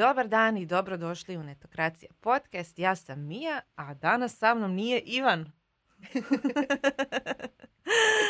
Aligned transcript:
Dobar 0.00 0.28
dan 0.28 0.56
i 0.56 0.66
dobrodošli 0.66 1.36
u 1.36 1.42
Netokracija 1.42 2.12
podcast. 2.20 2.78
Ja 2.78 2.96
sam 2.96 3.26
Mija, 3.26 3.60
a 3.76 3.94
danas 3.94 4.38
sa 4.38 4.54
mnom 4.54 4.74
nije 4.74 5.00
Ivan. 5.00 5.52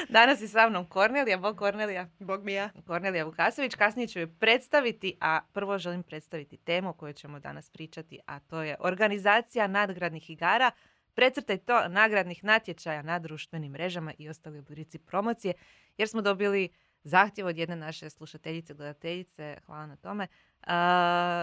danas 0.08 0.40
je 0.40 0.48
sa 0.48 0.68
mnom 0.68 0.86
Kornelija. 0.86 1.38
Bog 1.38 1.58
Kornelija. 1.58 2.08
Bog 2.18 2.44
Mija. 2.44 2.70
Kornelija 2.86 3.24
Vukasović. 3.24 3.74
Kasnije 3.74 4.08
ću 4.08 4.18
je 4.18 4.34
predstaviti, 4.38 5.16
a 5.20 5.40
prvo 5.52 5.78
želim 5.78 6.02
predstaviti 6.02 6.56
temu 6.56 6.90
o 6.90 6.92
kojoj 6.92 7.12
ćemo 7.12 7.40
danas 7.40 7.70
pričati, 7.70 8.18
a 8.26 8.38
to 8.38 8.62
je 8.62 8.76
organizacija 8.80 9.66
nadgradnih 9.66 10.30
igara, 10.30 10.70
precrtaj 11.14 11.58
to 11.58 11.88
nagradnih 11.88 12.44
natječaja 12.44 13.02
na 13.02 13.18
društvenim 13.18 13.72
mrežama 13.72 14.12
i 14.18 14.28
ostali 14.28 14.58
oblici 14.58 14.98
promocije, 14.98 15.54
jer 15.98 16.08
smo 16.08 16.22
dobili 16.22 16.68
zahtjev 17.02 17.46
od 17.46 17.58
jedne 17.58 17.76
naše 17.76 18.10
slušateljice, 18.10 18.74
gledateljice, 18.74 19.56
hvala 19.66 19.86
na 19.86 19.96
tome, 19.96 20.26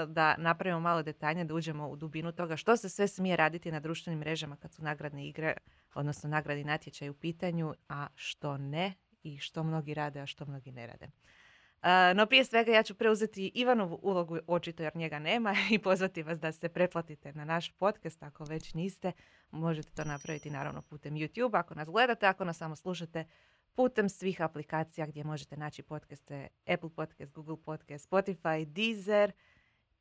da 0.07 0.35
napravimo 0.37 0.79
malo 0.79 1.03
detaljnije, 1.03 1.45
da 1.45 1.53
uđemo 1.53 1.87
u 1.87 1.95
dubinu 1.95 2.31
toga 2.31 2.57
što 2.57 2.77
se 2.77 2.89
sve 2.89 3.07
smije 3.07 3.35
raditi 3.35 3.71
na 3.71 3.79
društvenim 3.79 4.19
mrežama 4.19 4.55
kad 4.55 4.73
su 4.73 4.83
nagradne 4.83 5.27
igre, 5.27 5.53
odnosno 5.93 6.29
nagradni 6.29 6.63
natječaj 6.63 7.09
u 7.09 7.13
pitanju, 7.13 7.73
a 7.89 8.07
što 8.15 8.57
ne 8.57 8.93
i 9.23 9.37
što 9.37 9.63
mnogi 9.63 9.93
rade, 9.93 10.19
a 10.19 10.25
što 10.25 10.45
mnogi 10.45 10.71
ne 10.71 10.87
rade. 10.87 11.07
No 12.15 12.25
prije 12.25 12.45
svega 12.45 12.71
ja 12.71 12.83
ću 12.83 12.95
preuzeti 12.95 13.51
Ivanovu 13.55 13.99
ulogu 14.01 14.37
očito 14.47 14.83
jer 14.83 14.95
njega 14.95 15.19
nema 15.19 15.55
i 15.71 15.79
pozvati 15.79 16.23
vas 16.23 16.39
da 16.39 16.51
se 16.51 16.69
pretplatite 16.69 17.33
na 17.33 17.45
naš 17.45 17.71
podcast 17.71 18.23
ako 18.23 18.43
već 18.43 18.73
niste. 18.73 19.11
Možete 19.51 19.89
to 19.91 20.03
napraviti 20.03 20.49
naravno 20.49 20.81
putem 20.81 21.13
YouTube 21.13 21.59
ako 21.59 21.75
nas 21.75 21.89
gledate, 21.89 22.25
ako 22.25 22.45
nas 22.45 22.57
samo 22.57 22.75
slušate 22.75 23.25
putem 23.77 24.09
svih 24.09 24.41
aplikacija 24.41 25.07
gdje 25.07 25.23
možete 25.23 25.57
naći 25.57 25.83
podcaste 25.83 26.47
Apple 26.65 26.89
Podcast, 26.95 27.33
Google 27.33 27.57
Podcast, 27.65 28.09
Spotify, 28.09 28.65
Deezer 28.65 29.31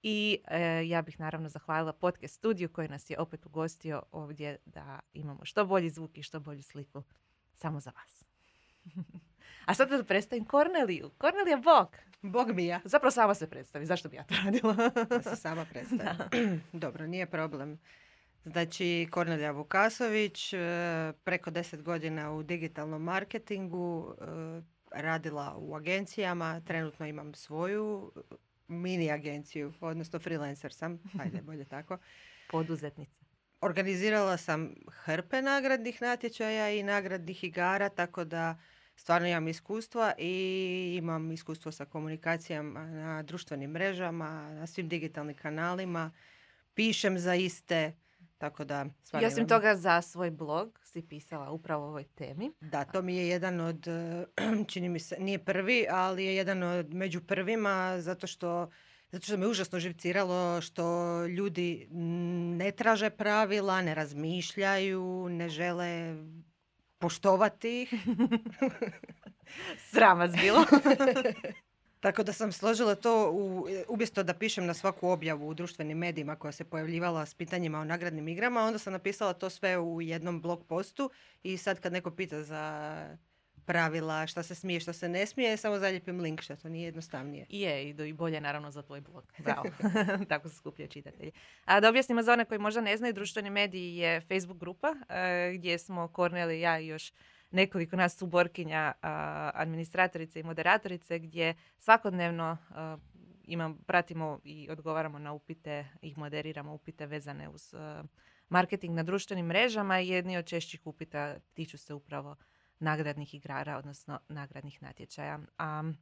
i 0.02 0.38
e, 0.48 0.88
ja 0.88 1.02
bih 1.02 1.20
naravno 1.20 1.48
zahvalila 1.48 1.92
podcast 1.92 2.34
studiju 2.34 2.68
koji 2.68 2.88
nas 2.88 3.10
je 3.10 3.18
opet 3.18 3.46
ugostio 3.46 4.02
ovdje 4.12 4.58
da 4.64 5.00
imamo 5.12 5.44
što 5.44 5.64
bolji 5.64 5.91
zvuk 5.91 6.18
i 6.18 6.22
što 6.22 6.41
bolju 6.41 6.62
sliku 6.62 7.02
samo 7.55 7.80
za 7.80 7.91
vas. 7.91 8.24
A 9.66 9.74
sad 9.74 9.88
da 9.88 10.05
predstavim 10.05 10.44
Korneliju. 10.44 11.11
Kornelija 11.18 11.56
Bog. 11.56 11.96
Bog 12.22 12.55
mi 12.55 12.66
ja. 12.66 12.80
Zapravo 12.84 13.11
sama 13.11 13.34
se 13.34 13.50
predstavi. 13.50 13.86
Zašto 13.86 14.08
bi 14.08 14.16
ja 14.16 14.24
to 14.24 14.34
radila? 14.44 14.74
da 15.08 15.22
se 15.22 15.36
sama 15.36 15.64
predstavi. 15.72 16.61
Dobro, 16.72 17.06
nije 17.06 17.27
problem. 17.27 17.78
Znači, 18.47 19.08
Kornelija 19.11 19.50
Vukasović, 19.50 20.52
e, 20.52 20.58
preko 21.25 21.50
deset 21.50 21.83
godina 21.83 22.33
u 22.33 22.42
digitalnom 22.42 23.02
marketingu, 23.02 24.14
e, 24.20 24.25
radila 24.91 25.55
u 25.58 25.75
agencijama, 25.75 26.61
trenutno 26.61 27.06
imam 27.06 27.34
svoju 27.34 28.12
mini 28.69 29.11
agenciju, 29.11 29.72
odnosno 29.80 30.19
freelancer 30.19 30.72
sam, 30.72 30.98
ajde 31.22 31.42
bolje 31.42 31.64
tako. 31.64 31.98
Poduzetnica. 32.50 33.24
Organizirala 33.61 34.36
sam 34.36 34.74
hrpe 34.91 35.42
nagradnih 35.42 36.02
natječaja 36.02 36.70
i 36.70 36.83
nagradnih 36.83 37.44
igara, 37.44 37.89
tako 37.89 38.24
da 38.24 38.58
stvarno 38.97 39.28
imam 39.28 39.48
iskustva 39.48 40.14
i 40.19 40.94
imam 40.98 41.33
iskustvo 41.33 41.72
sa 41.72 41.84
komunikacijama 41.84 42.86
na 42.86 43.22
društvenim 43.22 43.70
mrežama, 43.70 44.55
na 44.55 44.67
svim 44.67 44.89
digitalnim 44.89 45.36
kanalima. 45.36 46.11
Pišem 46.74 47.19
za 47.19 47.34
iste, 47.34 47.92
tako 48.39 48.65
da... 48.65 48.87
I 49.23 49.27
osim 49.27 49.48
toga 49.48 49.77
za 49.77 50.03
svoj 50.03 50.31
blog 50.31 50.81
si 50.84 51.03
pisala 51.03 51.51
upravo 51.51 51.84
o 51.84 51.89
ovoj 51.89 52.05
temi. 52.05 52.53
Da, 52.61 52.84
to 52.84 53.02
mi 53.02 53.17
je 53.17 53.29
jedan 53.29 53.61
od, 53.61 53.86
čini 54.73 54.89
mi 54.89 54.98
se, 54.98 55.17
nije 55.19 55.39
prvi, 55.39 55.86
ali 55.91 56.24
je 56.24 56.36
jedan 56.36 56.63
od 56.63 56.95
među 56.95 57.20
prvima 57.20 58.01
zato 58.01 58.27
što 58.27 58.69
zato 59.11 59.27
što 59.27 59.36
me 59.36 59.46
užasno 59.46 59.80
živciralo 59.80 60.61
što 60.61 61.27
ljudi 61.27 61.89
ne 62.57 62.73
traže 62.73 63.11
pravila, 63.11 63.83
ne 63.83 63.95
razmišljaju, 63.95 65.29
ne 65.30 65.48
žele 65.48 66.17
poštovati 66.98 67.83
ih. 67.83 67.95
Sram 69.92 70.19
vas 70.19 70.33
bilo. 70.33 70.64
Tako 72.01 72.23
da 72.23 72.33
sam 72.33 72.52
složila 72.52 72.95
to, 72.95 73.30
u, 73.30 73.67
umjesto 73.89 74.23
da 74.23 74.34
pišem 74.34 74.67
na 74.67 74.74
svaku 74.74 75.08
objavu 75.08 75.48
u 75.48 75.55
društvenim 75.55 75.98
medijima 75.98 76.36
koja 76.36 76.52
se 76.52 76.64
pojavljivala 76.64 77.27
s 77.27 77.34
pitanjima 77.34 77.79
o 77.79 77.84
nagradnim 77.84 78.29
igrama, 78.29 78.61
onda 78.61 78.79
sam 78.79 78.92
napisala 78.92 79.33
to 79.33 79.51
sve 79.51 79.79
u 79.79 80.02
jednom 80.02 80.40
blog 80.40 80.67
postu 80.67 81.11
i 81.42 81.57
sad 81.57 81.80
kad 81.80 81.92
neko 81.92 82.11
pita 82.11 82.42
za 82.42 83.07
pravila, 83.67 84.27
šta 84.27 84.42
se 84.42 84.55
smije, 84.55 84.80
šta 84.80 84.92
se 84.92 85.08
ne 85.08 85.27
smije, 85.27 85.57
samo 85.57 85.79
zaljepim 85.79 86.20
link, 86.20 86.42
što 86.42 86.57
to 86.57 86.68
nije 86.68 86.84
jednostavnije. 86.84 87.46
I 87.48 87.61
je, 87.61 87.89
i 87.89 88.13
bolje 88.13 88.40
naravno 88.40 88.70
za 88.70 88.83
tvoj 88.83 89.01
blog. 89.01 89.33
Bravo. 89.45 89.64
Tako 90.28 90.48
se 90.48 90.57
skupljaju 90.57 90.89
čitatelji. 90.89 91.33
A 91.64 91.80
da 91.80 91.89
objasnimo 91.89 92.23
za 92.23 92.33
one 92.33 92.45
koji 92.45 92.58
možda 92.58 92.80
ne 92.80 92.96
znaju, 92.96 93.13
društveni 93.13 93.51
mediji 93.51 93.96
je 93.96 94.20
Facebook 94.20 94.58
grupa 94.58 94.95
e, 95.08 95.52
gdje 95.55 95.78
smo 95.78 96.08
Korneli 96.08 96.58
i 96.58 96.61
ja 96.61 96.80
i 96.80 96.86
još 96.86 97.13
nekoliko 97.51 97.96
nas 97.96 98.18
suborkinja, 98.18 98.92
administratorice 99.55 100.40
i 100.40 100.42
moderatorice 100.42 101.18
gdje 101.18 101.55
svakodnevno 101.79 102.57
imam, 103.45 103.79
pratimo 103.86 104.40
i 104.45 104.70
odgovaramo 104.70 105.18
na 105.18 105.33
upite, 105.33 105.86
ih 106.02 106.18
moderiramo 106.18 106.74
upite 106.74 107.07
vezane 107.07 107.48
uz 107.48 107.74
marketing 108.48 108.95
na 108.95 109.02
društvenim 109.02 109.46
mrežama 109.46 110.01
i 110.01 110.08
jedni 110.08 110.36
od 110.36 110.46
češćih 110.46 110.86
upita 110.86 111.39
tiču 111.55 111.79
se 111.79 111.95
upravo 111.95 112.36
nagradnih 112.79 113.34
igrara, 113.34 113.78
odnosno 113.78 114.20
nagradnih 114.28 114.83
natječaja. 114.83 115.40
A 115.58 115.92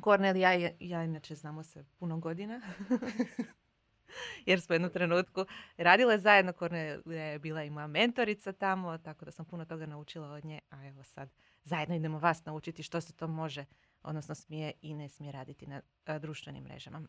Kornel 0.00 0.36
ja, 0.36 0.70
ja 0.80 1.04
inače 1.04 1.34
znamo 1.34 1.62
se 1.62 1.84
puno 1.98 2.18
godina. 2.18 2.60
jer 4.46 4.60
smo 4.60 4.74
jednu 4.74 4.88
trenutku 4.88 5.44
radile 5.76 6.18
zajedno. 6.18 6.52
Kornelija 6.52 7.24
je 7.24 7.38
bila 7.38 7.62
i 7.62 7.70
moja 7.70 7.86
mentorica 7.86 8.52
tamo, 8.52 8.98
tako 8.98 9.24
da 9.24 9.30
sam 9.30 9.44
puno 9.44 9.64
toga 9.64 9.86
naučila 9.86 10.28
od 10.28 10.44
nje. 10.44 10.60
A 10.70 10.86
evo 10.86 11.04
sad 11.04 11.28
zajedno 11.64 11.94
idemo 11.94 12.18
vas 12.18 12.44
naučiti 12.44 12.82
što 12.82 13.00
se 13.00 13.12
to 13.12 13.26
može, 13.28 13.64
odnosno 14.02 14.34
smije 14.34 14.72
i 14.82 14.94
ne 14.94 15.08
smije 15.08 15.32
raditi 15.32 15.66
na 15.66 15.80
društvenim 16.18 16.64
mrežama. 16.64 17.02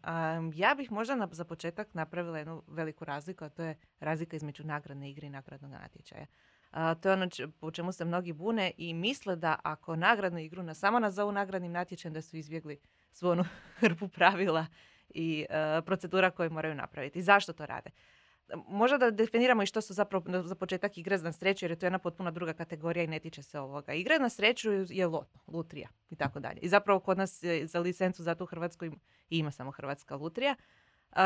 ja 0.53 0.75
bih 0.75 0.91
možda 0.91 1.15
na, 1.15 1.27
za 1.31 1.45
početak 1.45 1.93
napravila 1.93 2.37
jednu 2.37 2.63
veliku 2.67 3.05
razliku, 3.05 3.45
a 3.45 3.49
to 3.49 3.63
je 3.63 3.77
razlika 3.99 4.35
između 4.35 4.63
nagradne 4.63 5.11
igre 5.11 5.27
i 5.27 5.29
nagradnog 5.29 5.71
natječaja. 5.71 6.25
to 7.01 7.09
je 7.09 7.13
ono 7.13 7.27
po 7.59 7.71
čemu 7.71 7.91
se 7.91 8.05
mnogi 8.05 8.33
bune 8.33 8.71
i 8.77 8.93
misle 8.93 9.35
da 9.35 9.59
ako 9.63 9.95
nagradnu 9.95 10.39
igru 10.39 10.63
na 10.63 10.73
samo 10.73 10.99
nazovu 10.99 11.31
nagradnim 11.31 11.71
natječajem 11.71 12.13
da 12.13 12.21
su 12.21 12.37
izbjegli 12.37 12.79
svu 13.11 13.29
onu 13.29 13.45
hrpu 13.79 14.07
pravila 14.07 14.65
i 15.15 15.45
e, 15.49 15.81
procedura 15.85 16.31
koje 16.31 16.49
moraju 16.49 16.75
napraviti. 16.75 17.21
Zašto 17.21 17.53
to 17.53 17.65
rade? 17.65 17.89
Možda 18.67 18.97
da 18.97 19.11
definiramo 19.11 19.63
i 19.63 19.65
što 19.65 19.81
su 19.81 19.93
zapravo 19.93 20.43
za 20.43 20.55
početak 20.55 20.97
igre 20.97 21.17
na 21.17 21.31
sreću, 21.31 21.65
jer 21.65 21.71
je 21.71 21.79
to 21.79 21.85
jedna 21.85 21.99
potpuno 21.99 22.31
druga 22.31 22.53
kategorija 22.53 23.03
i 23.03 23.07
ne 23.07 23.19
tiče 23.19 23.43
se 23.43 23.59
ovoga. 23.59 23.93
Igre 23.93 24.19
na 24.19 24.29
sreću 24.29 24.71
je 24.89 25.07
loto, 25.07 25.39
lutrija 25.47 25.89
i 26.09 26.15
tako 26.15 26.39
dalje. 26.39 26.59
I 26.61 26.69
zapravo 26.69 26.99
kod 26.99 27.17
nas 27.17 27.43
za 27.63 27.79
licencu 27.79 28.23
za 28.23 28.35
tu 28.35 28.45
Hrvatsku 28.45 28.85
ima 29.29 29.51
samo 29.51 29.71
Hrvatska 29.71 30.15
lutrija, 30.15 30.55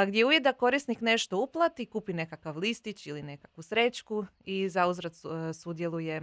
gdje 0.07 0.25
uvijek 0.25 0.43
da 0.43 0.53
korisnik 0.53 1.01
nešto 1.01 1.37
uplati, 1.37 1.85
kupi 1.85 2.13
nekakav 2.13 2.57
listić 2.57 3.07
ili 3.07 3.23
nekakvu 3.23 3.63
srećku 3.63 4.25
i 4.45 4.69
za 4.69 4.87
uzrat 4.87 5.13
e, 5.13 5.53
sudjeluje 5.53 6.21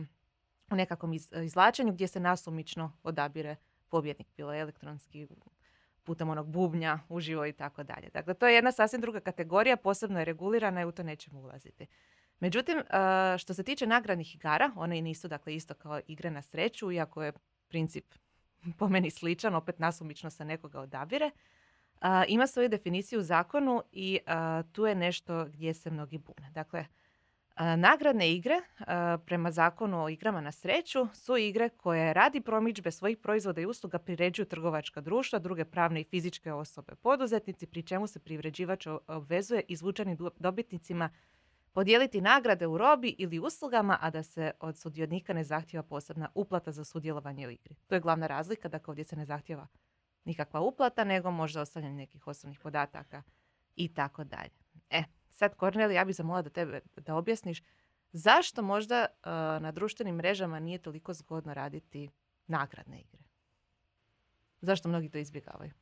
u 0.70 0.74
nekakvom 0.74 1.12
izlačenju 1.44 1.92
gdje 1.92 2.08
se 2.08 2.20
nasumično 2.20 2.92
odabire 3.02 3.56
pobjednik, 3.88 4.28
bilo 4.36 4.54
elektronski, 4.54 5.28
putem 6.06 6.30
onog 6.30 6.46
bubnja 6.48 6.98
uživo 7.08 7.46
i 7.46 7.52
tako 7.52 7.82
dalje. 7.82 8.08
Dakle, 8.12 8.34
to 8.34 8.46
je 8.46 8.54
jedna 8.54 8.72
sasvim 8.72 9.00
druga 9.00 9.20
kategorija, 9.20 9.76
posebno 9.76 10.18
je 10.18 10.24
regulirana 10.24 10.82
i 10.82 10.84
u 10.84 10.92
to 10.92 11.02
nećemo 11.02 11.40
ulaziti. 11.40 11.86
Međutim, 12.40 12.82
što 13.38 13.54
se 13.54 13.62
tiče 13.62 13.86
nagradnih 13.86 14.34
igara, 14.34 14.70
one 14.76 15.00
nisu 15.00 15.28
dakle 15.28 15.54
isto 15.54 15.74
kao 15.74 16.00
igre 16.06 16.30
na 16.30 16.42
sreću, 16.42 16.92
iako 16.92 17.22
je 17.22 17.32
princip 17.68 18.04
po 18.78 18.88
meni 18.88 19.10
sličan, 19.10 19.54
opet 19.54 19.78
nasumično 19.78 20.30
se 20.30 20.44
nekoga 20.44 20.80
odabire, 20.80 21.30
ima 22.28 22.46
svoju 22.46 22.68
definiciju 22.68 23.20
u 23.20 23.22
zakonu 23.22 23.82
i 23.92 24.18
tu 24.72 24.86
je 24.86 24.94
nešto 24.94 25.44
gdje 25.44 25.74
se 25.74 25.90
mnogi 25.90 26.18
bune. 26.18 26.50
Dakle, 26.50 26.86
Nagradne 27.58 28.32
igre 28.32 28.60
prema 29.26 29.50
zakonu 29.50 30.04
o 30.04 30.08
igrama 30.08 30.40
na 30.40 30.52
sreću 30.52 31.06
su 31.14 31.36
igre 31.36 31.68
koje 31.68 32.12
radi 32.12 32.40
promičbe 32.40 32.90
svojih 32.90 33.18
proizvoda 33.18 33.60
i 33.60 33.66
usluga 33.66 33.98
priređuju 33.98 34.46
trgovačka 34.46 35.00
društva, 35.00 35.38
druge 35.38 35.64
pravne 35.64 36.00
i 36.00 36.04
fizičke 36.04 36.52
osobe 36.52 36.94
poduzetnici, 36.94 37.66
pri 37.66 37.82
čemu 37.82 38.06
se 38.06 38.18
privređivač 38.18 38.86
obvezuje 39.06 39.62
izvučenim 39.68 40.18
dobitnicima 40.38 41.10
podijeliti 41.72 42.20
nagrade 42.20 42.66
u 42.66 42.78
robi 42.78 43.14
ili 43.18 43.38
uslugama, 43.38 43.98
a 44.00 44.10
da 44.10 44.22
se 44.22 44.50
od 44.60 44.78
sudionika 44.78 45.32
ne 45.32 45.44
zahtjeva 45.44 45.82
posebna 45.82 46.28
uplata 46.34 46.72
za 46.72 46.84
sudjelovanje 46.84 47.48
u 47.48 47.50
igri. 47.50 47.74
To 47.86 47.94
je 47.94 48.00
glavna 48.00 48.26
razlika, 48.26 48.68
dakle 48.68 48.92
ovdje 48.92 49.04
se 49.04 49.16
ne 49.16 49.24
zahtjeva 49.24 49.66
nikakva 50.24 50.60
uplata, 50.60 51.04
nego 51.04 51.30
možda 51.30 51.60
ostavljanje 51.60 51.96
nekih 51.96 52.26
osobnih 52.26 52.60
podataka 52.60 53.22
i 53.76 53.94
tako 53.94 54.24
dalje. 54.24 54.50
E, 54.90 55.02
Sad, 55.36 55.54
Kornel, 55.56 55.90
ja 55.92 56.04
bih 56.04 56.16
zamolila 56.16 56.42
da 56.42 56.50
tebe 56.50 56.80
da 56.96 57.14
objasniš 57.14 57.62
zašto 58.12 58.62
možda 58.62 59.06
uh, 59.06 59.26
na 59.62 59.72
društvenim 59.72 60.14
mrežama 60.14 60.60
nije 60.60 60.78
toliko 60.78 61.14
zgodno 61.14 61.54
raditi 61.54 62.10
nagradne 62.46 63.00
igre? 63.00 63.22
Zašto 64.60 64.88
mnogi 64.88 65.10
to 65.10 65.18
izbjegavaju? 65.18 65.72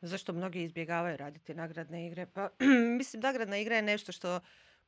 Zašto 0.00 0.32
mnogi 0.32 0.62
izbjegavaju 0.62 1.16
raditi 1.16 1.54
nagradne 1.54 2.06
igre? 2.06 2.26
Pa 2.26 2.48
mislim, 2.98 3.22
nagradna 3.22 3.56
igra 3.56 3.76
je 3.76 3.82
nešto 3.82 4.12
što 4.12 4.40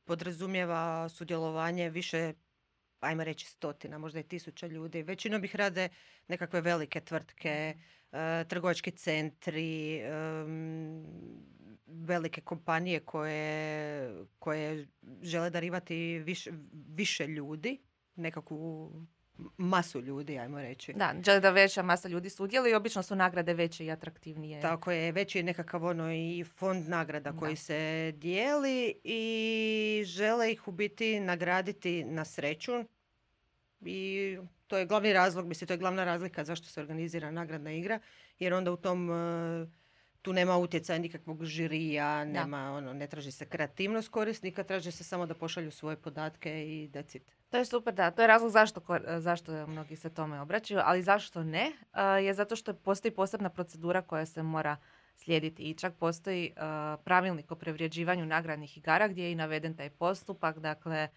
podrazumijeva 0.03 1.09
sudjelovanje 1.09 1.89
više, 1.89 2.33
ajmo 3.03 3.23
reći 3.23 3.45
stotina, 3.45 3.97
možda 3.97 4.19
i 4.19 4.23
tisuća 4.23 4.67
ljudi. 4.67 5.03
Većinom 5.03 5.43
ih 5.43 5.55
rade 5.55 5.89
nekakve 6.27 6.61
velike 6.61 7.01
tvrtke, 7.01 7.77
e, 8.11 8.45
trgovački 8.47 8.91
centri, 8.91 10.01
velike 11.87 12.41
kompanije 12.41 12.99
koje, 12.99 14.11
koje 14.39 14.87
žele 15.21 15.49
darivati 15.49 16.19
više, 16.19 16.51
više 16.71 17.27
ljudi, 17.27 17.81
nekakvu 18.15 18.91
masu 19.57 20.01
ljudi, 20.01 20.39
ajmo 20.39 20.61
reći. 20.61 20.93
Da, 20.93 21.39
da 21.39 21.49
veća 21.49 21.83
masa 21.83 22.07
ljudi 22.07 22.29
sudjeluje 22.29 22.71
i 22.71 22.75
obično 22.75 23.03
su 23.03 23.15
nagrade 23.15 23.53
veće 23.53 23.85
i 23.85 23.91
atraktivnije. 23.91 24.61
Tako 24.61 24.91
je, 24.91 25.11
veći 25.11 25.37
je 25.37 25.43
nekakav 25.43 25.83
ono 25.83 26.13
i 26.13 26.43
fond 26.55 26.89
nagrada 26.89 27.31
koji 27.31 27.55
se 27.55 28.11
dijeli 28.15 28.95
i 29.03 30.03
žele 30.05 30.51
ih 30.51 30.67
u 30.67 30.71
biti 30.71 31.19
nagraditi 31.19 32.03
na 32.03 32.25
sreću 32.25 32.71
i 33.81 34.37
to 34.67 34.77
je 34.77 34.85
glavni 34.85 35.13
razlog, 35.13 35.47
mislim, 35.47 35.67
to 35.67 35.73
je 35.73 35.77
glavna 35.77 36.03
razlika 36.03 36.43
zašto 36.43 36.67
se 36.67 36.81
organizira 36.81 37.31
nagradna 37.31 37.71
igra, 37.71 37.99
jer 38.39 38.53
onda 38.53 38.71
u 38.71 38.77
tom 38.77 39.11
eh, 39.11 39.67
tu 40.21 40.33
nema 40.33 40.57
utjecaja 40.57 40.99
nikakvog 40.99 41.45
žirija, 41.45 42.25
nema, 42.25 42.71
ono, 42.71 42.93
ne 42.93 43.07
traži 43.07 43.31
se 43.31 43.45
kreativnost 43.45 44.09
korisnika, 44.09 44.63
traži 44.63 44.91
se 44.91 45.03
samo 45.03 45.25
da 45.25 45.33
pošalju 45.33 45.71
svoje 45.71 45.97
podatke 45.97 46.67
i 46.67 46.87
decit. 46.87 47.23
To 47.53 47.57
je 47.57 47.65
super, 47.65 47.93
da. 47.93 48.11
To 48.11 48.21
je 48.21 48.27
razlog 48.27 48.51
zašto, 48.51 48.81
zašto 49.17 49.67
mnogi 49.67 49.95
se 49.95 50.09
tome 50.09 50.41
obraćaju, 50.41 50.79
ali 50.83 51.01
zašto 51.01 51.43
ne? 51.43 51.71
Je 52.23 52.33
zato 52.33 52.55
što 52.55 52.73
postoji 52.73 53.11
posebna 53.11 53.49
procedura 53.49 54.01
koja 54.01 54.25
se 54.25 54.43
mora 54.43 54.77
slijediti 55.17 55.63
i 55.63 55.73
čak 55.73 55.93
postoji 55.93 56.53
pravilnik 57.03 57.51
o 57.51 57.55
prevređivanju 57.55 58.25
nagradnih 58.25 58.77
igara 58.77 59.07
gdje 59.07 59.23
je 59.23 59.31
i 59.31 59.35
naveden 59.35 59.77
taj 59.77 59.89
postupak, 59.89 60.59
dakle 60.59 61.07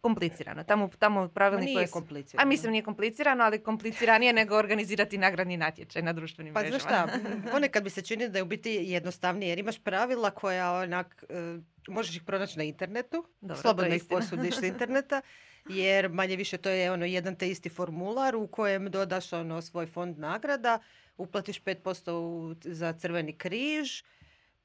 komplicirano. 0.00 0.64
Tamo, 0.64 0.90
tamo 0.98 1.28
pravilnik 1.28 1.68
nije 1.68 1.86
komplicirano. 1.86 2.42
A 2.42 2.48
mislim 2.48 2.72
nije 2.72 2.82
komplicirano, 2.82 3.44
ali 3.44 3.62
kompliciranije 3.62 4.32
nego 4.32 4.56
organizirati 4.56 5.18
nagradni 5.18 5.56
natječaj 5.56 6.02
na 6.02 6.12
društvenim 6.12 6.54
pa, 6.54 6.60
mrežama. 6.60 6.78
Pa 6.78 7.06
znaš 7.06 7.10
šta, 7.10 7.18
ponekad 7.52 7.84
bi 7.84 7.90
se 7.90 8.02
čini 8.02 8.28
da 8.28 8.38
je 8.38 8.42
u 8.42 8.46
biti 8.46 8.70
jednostavnije, 8.70 9.48
jer 9.48 9.58
imaš 9.58 9.78
pravila 9.78 10.30
koja 10.30 10.72
onak, 10.72 11.24
uh, 11.28 11.62
možeš 11.88 12.16
ih 12.16 12.22
pronaći 12.22 12.58
na 12.58 12.64
internetu, 12.64 13.24
Dobro, 13.40 13.56
slobodno 13.56 13.94
ih 13.94 14.04
posudiš 14.08 14.56
s 14.58 14.62
interneta, 14.72 15.20
jer 15.68 16.08
manje 16.08 16.36
više 16.36 16.58
to 16.58 16.68
je 16.68 16.92
ono 16.92 17.04
jedan 17.04 17.36
te 17.36 17.50
isti 17.50 17.68
formular 17.68 18.36
u 18.36 18.46
kojem 18.46 18.90
dodaš 18.90 19.32
ono 19.32 19.62
svoj 19.62 19.86
fond 19.86 20.18
nagrada, 20.18 20.78
uplatiš 21.16 21.62
5% 21.62 22.56
za 22.64 22.92
crveni 22.92 23.32
križ, 23.32 24.02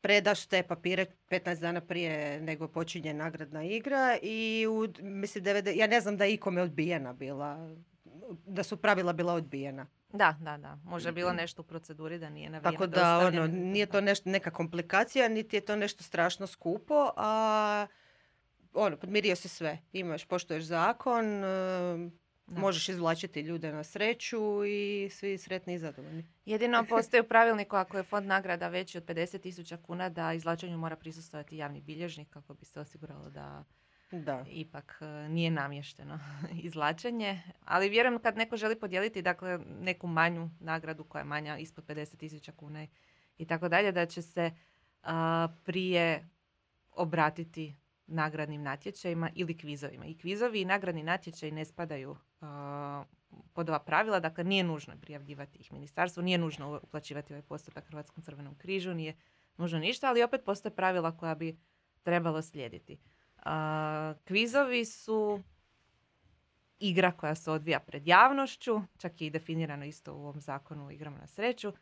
predaš 0.01 0.45
te 0.45 0.63
papire 0.63 1.05
15 1.29 1.59
dana 1.59 1.81
prije 1.81 2.41
nego 2.41 2.67
počinje 2.67 3.13
nagradna 3.13 3.63
igra 3.63 4.17
i 4.21 4.67
u, 4.69 4.87
mislim, 5.01 5.43
ja 5.75 5.87
ne 5.87 6.01
znam 6.01 6.17
da 6.17 6.25
je 6.25 6.33
ikome 6.33 6.61
odbijena 6.61 7.13
bila, 7.13 7.75
da 8.45 8.63
su 8.63 8.77
pravila 8.77 9.13
bila 9.13 9.33
odbijena. 9.33 9.87
Da, 10.13 10.37
da, 10.39 10.57
da. 10.57 10.77
Može 10.83 11.11
bilo 11.11 11.33
nešto 11.33 11.61
u 11.61 11.65
proceduri 11.65 12.19
da 12.19 12.29
nije 12.29 12.49
navijeno. 12.49 12.71
Tako 12.71 12.87
da, 12.87 13.17
ono, 13.17 13.47
nije 13.47 13.85
to 13.85 14.01
nešto, 14.01 14.29
neka 14.29 14.51
komplikacija, 14.51 15.27
niti 15.27 15.55
je 15.55 15.61
to 15.61 15.75
nešto 15.75 16.03
strašno 16.03 16.47
skupo, 16.47 17.09
a 17.15 17.87
ono, 18.73 18.97
podmirio 18.97 19.35
se 19.35 19.47
sve. 19.47 19.77
Imaš, 19.93 20.25
poštuješ 20.25 20.63
zakon, 20.63 21.25
Možeš 22.47 22.89
izvlačiti 22.89 23.41
ljude 23.41 23.71
na 23.71 23.83
sreću 23.83 24.65
i 24.65 25.09
svi 25.11 25.37
sretni 25.37 25.73
i 25.73 25.79
zadovoljni. 25.79 26.25
Jedino 26.45 26.85
postoji 26.89 27.21
u 27.21 27.27
pravilniku 27.27 27.75
ako 27.75 27.97
je 27.97 28.03
fond 28.03 28.27
nagrada 28.27 28.67
veći 28.67 28.97
od 28.97 29.05
50.000 29.05 29.81
kuna 29.81 30.09
da 30.09 30.33
izvlačenju 30.33 30.77
mora 30.77 30.95
prisustovati 30.95 31.57
javni 31.57 31.81
bilježnik 31.81 32.29
kako 32.29 32.53
bi 32.53 32.65
se 32.65 32.79
osiguralo 32.79 33.29
da, 33.29 33.63
da. 34.19 34.45
ipak 34.49 34.97
e, 35.01 35.29
nije 35.29 35.51
namješteno 35.51 36.19
izvlačenje. 36.67 37.41
Ali 37.65 37.89
vjerujem 37.89 38.19
kad 38.19 38.37
neko 38.37 38.57
želi 38.57 38.79
podijeliti 38.79 39.21
dakle, 39.21 39.59
neku 39.79 40.07
manju 40.07 40.49
nagradu 40.59 41.03
koja 41.03 41.19
je 41.19 41.25
manja 41.25 41.57
ispod 41.57 41.85
50.000 41.85 42.51
kuna 42.51 42.87
i 43.37 43.45
tako 43.45 43.69
dalje, 43.69 43.91
da 43.91 44.05
će 44.05 44.21
se 44.21 44.51
prije 45.63 46.29
obratiti 46.91 47.75
nagradnim 48.07 48.63
natječajima 48.63 49.29
ili 49.35 49.57
kvizovima. 49.57 50.05
I 50.05 50.17
kvizovi 50.17 50.61
i 50.61 50.65
nagradni 50.65 51.03
natječaji 51.03 51.51
ne 51.51 51.65
spadaju 51.65 52.17
pod 53.53 53.69
ova 53.69 53.79
pravila, 53.79 54.19
dakle 54.19 54.43
nije 54.43 54.63
nužno 54.63 54.93
prijavljivati 55.01 55.59
ih 55.59 55.73
ministarstvu, 55.73 56.23
nije 56.23 56.37
nužno 56.37 56.79
uplaćivati 56.83 57.33
ovaj 57.33 57.41
postupak 57.41 57.85
Hrvatskom 57.87 58.23
crvenom 58.23 58.55
križu, 58.55 58.93
nije 58.93 59.15
nužno 59.57 59.79
ništa, 59.79 60.07
ali 60.07 60.23
opet 60.23 60.41
postoje 60.45 60.75
pravila 60.75 61.17
koja 61.17 61.35
bi 61.35 61.57
trebalo 62.03 62.41
slijediti. 62.41 62.97
Kvizovi 64.25 64.85
su 64.85 65.41
igra 66.79 67.11
koja 67.11 67.35
se 67.35 67.51
odvija 67.51 67.79
pred 67.79 68.07
javnošću, 68.07 68.81
čak 68.97 69.21
je 69.21 69.27
i 69.27 69.29
definirano 69.29 69.85
isto 69.85 70.13
u 70.13 70.17
ovom 70.17 70.41
zakonu 70.41 70.87
o 70.87 70.91
igrama 70.91 71.17
na 71.17 71.27
sreću, 71.27 71.73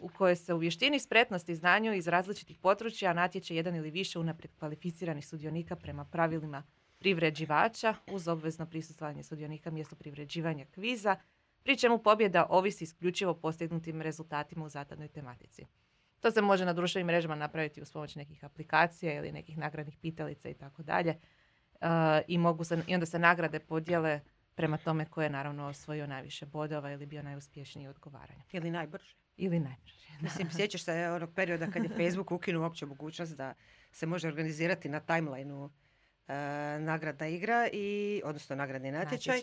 u 0.00 0.08
kojoj 0.08 0.36
se 0.36 0.54
u 0.54 0.58
vještini, 0.58 0.98
spretnosti 0.98 1.52
i 1.52 1.56
znanju 1.56 1.94
iz 1.94 2.08
različitih 2.08 2.58
područja 2.58 3.12
natječe 3.12 3.56
jedan 3.56 3.74
ili 3.74 3.90
više 3.90 4.18
unaprijed 4.18 4.54
kvalificiranih 4.58 5.26
sudionika 5.26 5.76
prema 5.76 6.04
pravilima 6.04 6.62
privređivača 6.98 7.94
uz 8.10 8.28
obvezno 8.28 8.66
prisustvovanje 8.66 9.22
sudionika 9.22 9.70
mjesto 9.70 9.96
privređivanja 9.96 10.64
kviza, 10.74 11.16
pri 11.62 11.78
čemu 11.78 11.98
pobjeda 11.98 12.46
ovisi 12.50 12.84
isključivo 12.84 13.34
postignutim 13.34 14.02
rezultatima 14.02 14.64
u 14.64 14.68
zadanoj 14.68 15.08
tematici. 15.08 15.66
To 16.26 16.30
se 16.30 16.42
može 16.42 16.64
na 16.64 16.72
društvenim 16.72 17.06
mrežama 17.06 17.34
napraviti 17.34 17.82
uz 17.82 17.92
pomoć 17.92 18.16
nekih 18.16 18.44
aplikacija 18.44 19.14
ili 19.14 19.32
nekih 19.32 19.58
nagradnih 19.58 19.96
pitalica 20.02 20.48
i 20.48 20.54
tako 20.54 20.82
dalje. 20.82 21.18
I, 22.26 22.38
mogu 22.38 22.64
se, 22.64 22.82
I 22.86 22.94
onda 22.94 23.06
se 23.06 23.18
nagrade 23.18 23.58
podijele 23.58 24.20
prema 24.54 24.76
tome 24.78 25.04
ko 25.04 25.22
je 25.22 25.30
naravno 25.30 25.66
osvojio 25.66 26.06
najviše 26.06 26.46
bodova 26.46 26.92
ili 26.92 27.06
bio 27.06 27.22
najuspješniji 27.22 27.86
u 27.86 27.90
odgovaranju. 27.90 28.42
Ili 28.52 28.70
najbrže. 28.70 29.14
Ili 29.36 29.60
najbrže. 29.60 30.08
Mislim, 30.20 30.50
sjećaš 30.50 30.84
se 30.84 31.10
onog 31.10 31.34
perioda 31.34 31.66
kad 31.70 31.84
je 31.84 31.90
Facebook 31.96 32.32
ukinuo 32.32 32.62
uopće 32.62 32.86
mogućnost 32.86 33.36
da 33.36 33.54
se 33.92 34.06
može 34.06 34.28
organizirati 34.28 34.88
na 34.88 35.00
timelineu 35.00 35.70
e, 36.28 36.34
nagradna 36.80 37.26
igra 37.26 37.68
i 37.72 38.22
odnosno 38.24 38.56
nagradni 38.56 38.90
natječaj. 38.90 39.40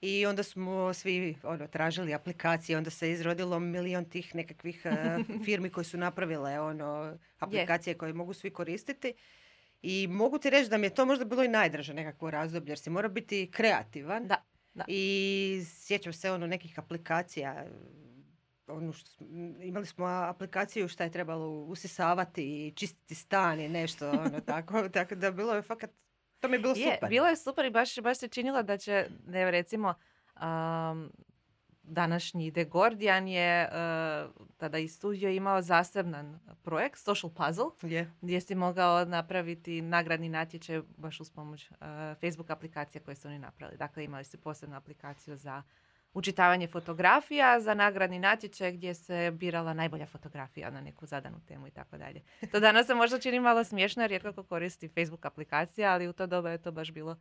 I 0.00 0.26
onda 0.26 0.42
smo 0.42 0.94
svi 0.94 1.36
ono, 1.42 1.66
tražili 1.66 2.14
aplikacije, 2.14 2.78
onda 2.78 2.90
se 2.90 3.10
izrodilo 3.10 3.58
milion 3.58 4.04
tih 4.04 4.34
nekakvih 4.34 4.86
e, 4.86 5.18
firmi 5.44 5.70
koje 5.70 5.84
su 5.84 5.98
napravile 5.98 6.60
ono, 6.60 7.18
aplikacije 7.38 7.98
koje 7.98 8.12
mogu 8.12 8.34
svi 8.34 8.50
koristiti. 8.50 9.14
I 9.82 10.06
mogu 10.06 10.38
ti 10.38 10.50
reći 10.50 10.70
da 10.70 10.78
mi 10.78 10.86
je 10.86 10.94
to 10.94 11.06
možda 11.06 11.24
bilo 11.24 11.44
i 11.44 11.48
najdraže 11.48 11.94
nekakvo 11.94 12.30
razdoblje, 12.30 12.70
jer 12.70 12.78
si 12.78 12.90
mora 12.90 13.08
biti 13.08 13.50
kreativan. 13.52 14.26
Da, 14.26 14.44
I 14.86 15.62
sjećam 15.66 16.12
se 16.12 16.30
ono 16.30 16.46
nekih 16.46 16.78
aplikacija, 16.78 17.66
ono 18.66 18.92
što, 18.92 19.24
imali 19.62 19.86
smo 19.86 20.06
aplikaciju 20.06 20.88
šta 20.88 21.04
je 21.04 21.10
trebalo 21.10 21.48
usisavati 21.48 22.66
i 22.66 22.72
čistiti 22.72 23.14
stan 23.14 23.60
i 23.60 23.68
nešto 23.68 24.10
ono 24.10 24.40
tako, 24.46 24.88
tako 24.88 25.14
da 25.14 25.30
bilo 25.30 25.54
je 25.54 25.62
fakat 25.62 25.90
to 26.40 26.48
mi 26.48 26.54
je 26.54 26.58
bilo 26.58 26.74
je, 26.76 26.94
super. 26.94 27.08
Bilo 27.08 27.26
je 27.26 27.36
super 27.36 27.64
i 27.64 27.70
baš, 27.70 27.98
baš 27.98 28.18
se 28.18 28.28
činilo 28.28 28.62
da 28.62 28.76
će, 28.76 29.06
ne, 29.26 29.50
recimo, 29.50 29.94
um, 30.42 31.12
današnji 31.82 32.52
The 32.52 32.64
Guardian 32.64 33.28
je 33.28 33.68
uh, 33.68 34.30
tada 34.56 34.78
i 34.78 34.88
studio 34.88 35.30
imao 35.30 35.62
zaseban 35.62 36.40
projekt 36.62 36.98
Social 36.98 37.30
Puzzle 37.30 38.00
gdje 38.20 38.40
si 38.40 38.54
mogao 38.54 39.04
napraviti 39.04 39.82
nagradni 39.82 40.28
natječaj 40.28 40.80
baš 40.96 41.20
uz 41.20 41.30
pomoć 41.30 41.70
uh, 41.70 41.76
Facebook 42.20 42.50
aplikacije 42.50 43.02
koje 43.02 43.14
su 43.14 43.28
oni 43.28 43.38
napravili. 43.38 43.78
Dakle, 43.78 44.04
imali 44.04 44.24
su 44.24 44.40
posebnu 44.40 44.76
aplikaciju 44.76 45.36
za 45.36 45.62
učitavanje 46.12 46.66
fotografija, 46.66 47.60
za 47.60 47.74
nagradni 47.74 48.18
natječaj 48.18 48.72
gdje 48.72 48.94
se 48.94 49.30
birala 49.30 49.74
najbolja 49.74 50.06
fotografija 50.06 50.70
na 50.70 50.80
neku 50.80 51.06
zadanu 51.06 51.40
temu 51.46 51.66
i 51.66 51.70
tako 51.70 51.98
dalje. 51.98 52.22
To 52.52 52.60
danas 52.60 52.86
se 52.86 52.94
možda 52.94 53.18
čini 53.18 53.40
malo 53.40 53.64
smiješno 53.64 54.02
jer 54.02 54.10
rijetko 54.10 54.42
koristi 54.42 54.88
Facebook 54.88 55.24
aplikacija, 55.24 55.92
ali 55.92 56.08
u 56.08 56.12
to 56.12 56.26
doba 56.26 56.50
je 56.50 56.62
to 56.62 56.72
baš 56.72 56.92
bilo 56.92 57.16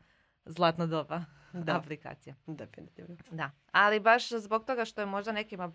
zlatno 0.45 0.87
doba 0.87 1.25
da. 1.53 1.77
aplikacija. 1.79 2.35
Definitivno. 2.47 3.17
Da, 3.31 3.51
ali 3.71 3.99
baš 3.99 4.29
zbog 4.29 4.65
toga 4.65 4.85
što 4.85 5.01
je 5.01 5.05
možda 5.05 5.31
nekima 5.31 5.71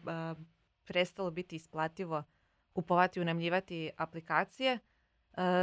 prestalo 0.85 1.30
biti 1.30 1.56
isplativo 1.56 2.25
kupovati 2.73 3.18
i 3.18 3.23
unajmljivati 3.23 3.90
aplikacije, 3.97 4.78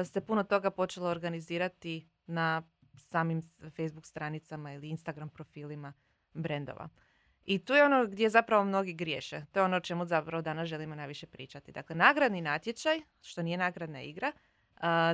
se 0.06 0.22
puno 0.22 0.44
toga 0.44 0.72
počelo 0.72 1.10
organizirati 1.10 2.08
na 2.28 2.64
samim 2.96 3.42
Facebook 3.76 4.06
stranicama 4.06 4.74
ili 4.74 4.90
Instagram 4.90 5.30
profilima 5.30 5.94
brendova. 6.34 6.90
I 7.46 7.66
tu 7.66 7.74
je 7.74 7.84
ono 7.84 8.06
gdje 8.06 8.30
zapravo 8.30 8.64
mnogi 8.64 8.94
griješe. 8.94 9.42
To 9.52 9.60
je 9.60 9.64
ono 9.64 9.78
o 9.78 9.80
čemu 9.80 10.06
zapravo 10.06 10.42
danas 10.42 10.68
želimo 10.68 10.96
najviše 10.96 11.28
pričati. 11.28 11.72
Dakle, 11.72 11.96
nagradni 11.96 12.42
natječaj, 12.42 13.02
što 13.22 13.42
nije 13.42 13.58
nagradna 13.58 14.02
igra, 14.02 14.32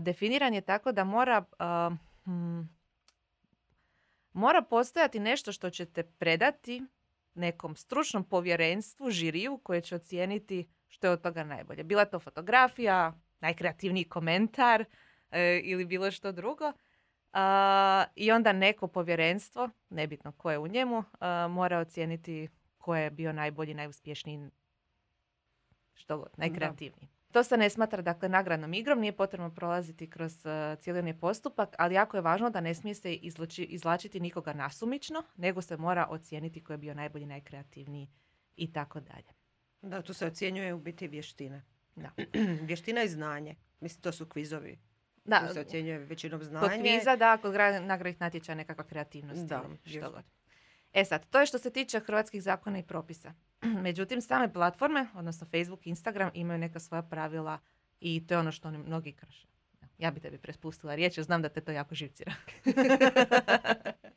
definiran 0.02 0.54
je 0.54 0.62
tako 0.62 0.92
da 0.92 1.04
mora 1.04 1.46
hmm, 2.26 2.78
mora 4.34 4.62
postojati 4.62 5.20
nešto 5.20 5.52
što 5.52 5.70
ćete 5.70 6.04
predati 6.04 6.84
nekom 7.34 7.76
stručnom 7.76 8.24
povjerenstvu, 8.24 9.10
žiriju 9.10 9.58
koje 9.64 9.82
će 9.82 9.96
ocijeniti 9.96 10.68
što 10.88 11.08
je 11.08 11.12
od 11.12 11.22
toga 11.22 11.44
najbolje. 11.44 11.84
Bila 11.84 12.06
to 12.06 12.20
fotografija, 12.20 13.14
najkreativniji 13.40 14.04
komentar 14.04 14.86
e, 15.32 15.62
ili 15.64 15.86
bilo 15.86 16.12
što 16.12 16.32
drugo. 16.32 16.74
I 18.16 18.32
onda 18.32 18.54
neko 18.54 18.88
povjerenstvo, 18.88 19.70
nebitno 19.90 20.32
ko 20.32 20.52
je 20.52 20.60
u 20.60 20.68
njemu, 20.68 21.04
mora 21.50 21.80
ocijeniti 21.80 22.48
ko 22.78 22.96
je 22.96 23.12
bio 23.12 23.34
najbolji, 23.34 23.74
najuspješniji, 23.74 24.50
što 25.94 26.18
god, 26.18 26.30
najkreativniji. 26.38 27.08
To 27.32 27.44
se 27.44 27.58
ne 27.58 27.70
smatra 27.70 28.02
dakle 28.02 28.30
nagradnom 28.30 28.74
igrom, 28.74 29.00
nije 29.00 29.12
potrebno 29.12 29.50
prolaziti 29.50 30.10
kroz 30.10 30.46
uh, 30.46 30.80
cijeli 30.80 31.14
postupak, 31.14 31.76
ali 31.78 31.96
jako 31.96 32.18
je 32.18 32.22
važno 32.22 32.50
da 32.50 32.62
ne 32.62 32.74
smije 32.74 32.96
se 32.96 33.14
izlači, 33.14 33.64
izlačiti 33.64 34.20
nikoga 34.20 34.54
nasumično, 34.54 35.24
nego 35.36 35.62
se 35.62 35.78
mora 35.78 36.08
ocijeniti 36.10 36.64
ko 36.64 36.74
je 36.74 36.78
bio 36.78 36.94
najbolji, 36.94 37.26
najkreativniji 37.26 38.08
i 38.56 38.74
tako 38.74 39.00
dalje. 39.00 39.34
Da, 39.82 40.02
tu 40.02 40.14
se 40.14 40.26
ocjenjuje 40.26 40.74
u 40.74 40.80
biti 40.80 41.08
vještina. 41.08 41.62
Da. 41.96 42.10
Vještina 42.68 43.04
i 43.04 43.10
znanje. 43.10 43.56
Mislim, 43.80 44.02
to 44.02 44.12
su 44.12 44.26
kvizovi. 44.26 44.80
Da. 45.28 45.48
Tu 45.48 45.54
se 45.54 45.60
ocjenjuje 45.60 45.98
većinom 45.98 46.44
znanje. 46.44 46.68
Kod 46.68 46.80
kviza, 46.82 47.16
da, 47.16 47.38
kod 47.38 47.54
nagradnih 47.82 48.22
natječaja 48.22 48.56
nekakva 48.56 48.84
kreativnost. 48.84 49.46
Da, 49.46 49.64
što 49.86 50.12
god. 50.12 50.24
E 50.94 51.06
sad, 51.06 51.26
to 51.30 51.40
je 51.40 51.46
što 51.46 51.60
se 51.60 51.70
tiče 51.70 52.00
hrvatskih 52.00 52.44
zakona 52.44 52.80
i 52.80 52.84
propisa. 52.84 53.34
Međutim, 53.84 54.22
same 54.22 54.54
platforme, 54.54 55.08
odnosno 55.14 55.48
Facebook, 55.52 55.88
Instagram, 55.88 56.32
imaju 56.34 56.60
neka 56.60 56.80
svoja 56.80 57.02
pravila 57.02 57.60
i 58.00 58.28
to 58.28 58.34
je 58.34 58.38
ono 58.38 58.52
što 58.52 58.68
oni 58.68 58.78
mnogi 58.78 59.12
krše. 59.12 59.48
Ja 59.98 60.12
bi 60.12 60.20
tebi 60.20 60.38
prespustila 60.38 60.96
riječ, 60.96 61.18
jer 61.18 61.26
znam 61.26 61.42
da 61.42 61.50
te 61.50 61.62
to 61.62 61.72
jako 61.72 61.96
živcira. 61.96 62.34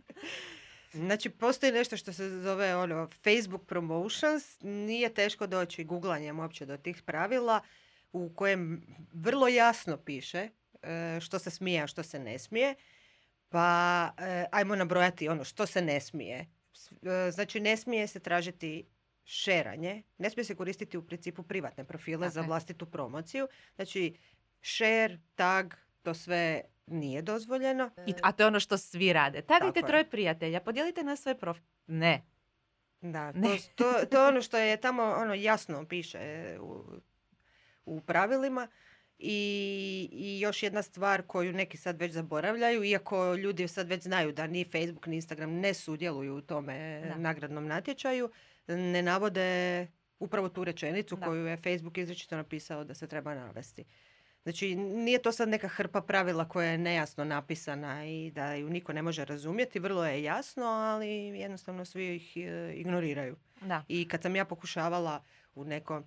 Znači, 0.92 1.30
postoji 1.30 1.72
nešto 1.72 1.96
što 1.96 2.12
se 2.12 2.40
zove 2.40 2.76
ono, 2.76 3.08
Facebook 3.24 3.66
promotions. 3.66 4.60
Nije 4.60 5.14
teško 5.14 5.46
doći 5.46 5.84
googlanjem 5.84 6.38
uopće 6.38 6.66
do 6.66 6.76
tih 6.76 7.02
pravila 7.02 7.60
u 8.12 8.32
kojem 8.34 8.82
vrlo 9.12 9.48
jasno 9.48 9.96
piše 9.96 10.48
što 11.20 11.38
se 11.38 11.50
smije, 11.50 11.82
a 11.82 11.86
što 11.86 12.02
se 12.02 12.18
ne 12.18 12.38
smije. 12.38 12.74
Pa 13.48 14.10
e, 14.18 14.44
ajmo 14.52 14.76
nabrojati 14.76 15.28
ono 15.28 15.44
što 15.44 15.66
se 15.66 15.82
ne 15.82 16.00
smije. 16.00 16.46
E, 17.02 17.30
znači, 17.30 17.60
ne 17.60 17.76
smije 17.76 18.06
se 18.06 18.20
tražiti 18.20 18.86
šeranje. 19.24 20.02
Ne 20.18 20.30
smije 20.30 20.44
se 20.44 20.54
koristiti 20.54 20.98
u 20.98 21.06
principu 21.06 21.42
privatne 21.42 21.84
profile 21.84 22.30
za 22.30 22.40
vlastitu 22.40 22.86
promociju. 22.86 23.48
Znači, 23.74 24.16
share, 24.62 25.18
tag, 25.34 25.74
to 26.02 26.14
sve 26.14 26.62
nije 26.86 27.22
dozvoljeno. 27.22 27.90
I, 28.06 28.14
a 28.22 28.32
to 28.32 28.42
je 28.42 28.46
ono 28.46 28.60
što 28.60 28.78
svi 28.78 29.12
rade. 29.12 29.42
Tagajte 29.42 29.82
troje 29.82 30.10
prijatelja, 30.10 30.60
podijelite 30.60 31.02
na 31.02 31.16
svoj 31.16 31.38
profil. 31.38 31.64
Ne. 31.86 32.22
Da, 33.00 33.32
to, 33.32 33.38
to, 33.74 34.06
to 34.10 34.22
je 34.22 34.28
ono 34.28 34.42
što 34.42 34.58
je 34.58 34.76
tamo 34.76 35.02
ono 35.02 35.34
jasno 35.34 35.84
piše 35.88 36.56
u, 36.60 36.84
u 37.84 38.00
pravilima. 38.00 38.68
I, 39.22 40.08
I 40.12 40.40
još 40.40 40.62
jedna 40.62 40.82
stvar 40.82 41.22
koju 41.22 41.52
neki 41.52 41.76
sad 41.76 42.00
već 42.00 42.12
zaboravljaju, 42.12 42.84
iako 42.84 43.34
ljudi 43.34 43.68
sad 43.68 43.88
već 43.88 44.02
znaju 44.02 44.32
da 44.32 44.46
ni 44.46 44.64
Facebook 44.64 45.06
ni 45.06 45.16
Instagram 45.16 45.50
ne 45.50 45.74
sudjeluju 45.74 46.36
u 46.36 46.40
tome 46.40 47.02
nagradnom 47.16 47.66
natječaju, 47.66 48.30
ne 48.66 49.02
navode 49.02 49.86
upravo 50.18 50.48
tu 50.48 50.64
rečenicu 50.64 51.16
koju 51.24 51.46
je 51.46 51.56
Facebook 51.56 51.98
izričito 51.98 52.36
napisao 52.36 52.84
da 52.84 52.94
se 52.94 53.06
treba 53.06 53.34
navesti. 53.34 53.84
Znači, 54.42 54.74
nije 54.74 55.22
to 55.22 55.32
sad 55.32 55.48
neka 55.48 55.68
hrpa 55.68 56.00
pravila 56.00 56.48
koja 56.48 56.70
je 56.70 56.78
nejasno 56.78 57.24
napisana 57.24 58.06
i 58.06 58.30
da 58.30 58.54
ju 58.54 58.70
niko 58.70 58.92
ne 58.92 59.02
može 59.02 59.24
razumjeti. 59.24 59.78
Vrlo 59.78 60.06
je 60.06 60.22
jasno, 60.22 60.64
ali 60.64 61.08
jednostavno 61.38 61.84
svi 61.84 62.16
ih 62.16 62.36
e, 62.36 62.72
ignoriraju. 62.76 63.36
Da. 63.60 63.84
I 63.88 64.08
kad 64.08 64.22
sam 64.22 64.36
ja 64.36 64.44
pokušavala 64.44 65.22
u 65.54 65.64
neko 65.64 66.02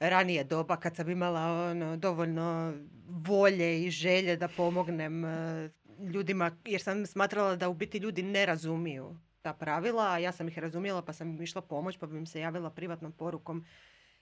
ranije 0.00 0.44
doba, 0.44 0.76
kad 0.76 0.96
sam 0.96 1.10
imala 1.10 1.70
ono, 1.70 1.96
dovoljno 1.96 2.74
volje 3.06 3.84
i 3.84 3.90
želje 3.90 4.36
da 4.36 4.48
pomognem 4.48 5.24
e, 5.24 5.70
ljudima, 6.12 6.50
jer 6.64 6.82
sam 6.82 7.06
smatrala 7.06 7.56
da 7.56 7.68
u 7.68 7.74
biti 7.74 7.98
ljudi 7.98 8.22
ne 8.22 8.46
razumiju 8.46 9.16
ta 9.42 9.52
pravila, 9.52 10.12
a 10.12 10.18
ja 10.18 10.32
sam 10.32 10.48
ih 10.48 10.58
razumjela 10.58 11.02
pa 11.02 11.12
sam 11.12 11.28
im 11.28 11.42
išla 11.42 11.62
pomoć, 11.62 11.96
pa 11.96 12.06
bi 12.06 12.16
im 12.16 12.26
se 12.26 12.40
javila 12.40 12.70
privatnom 12.70 13.12
porukom 13.12 13.64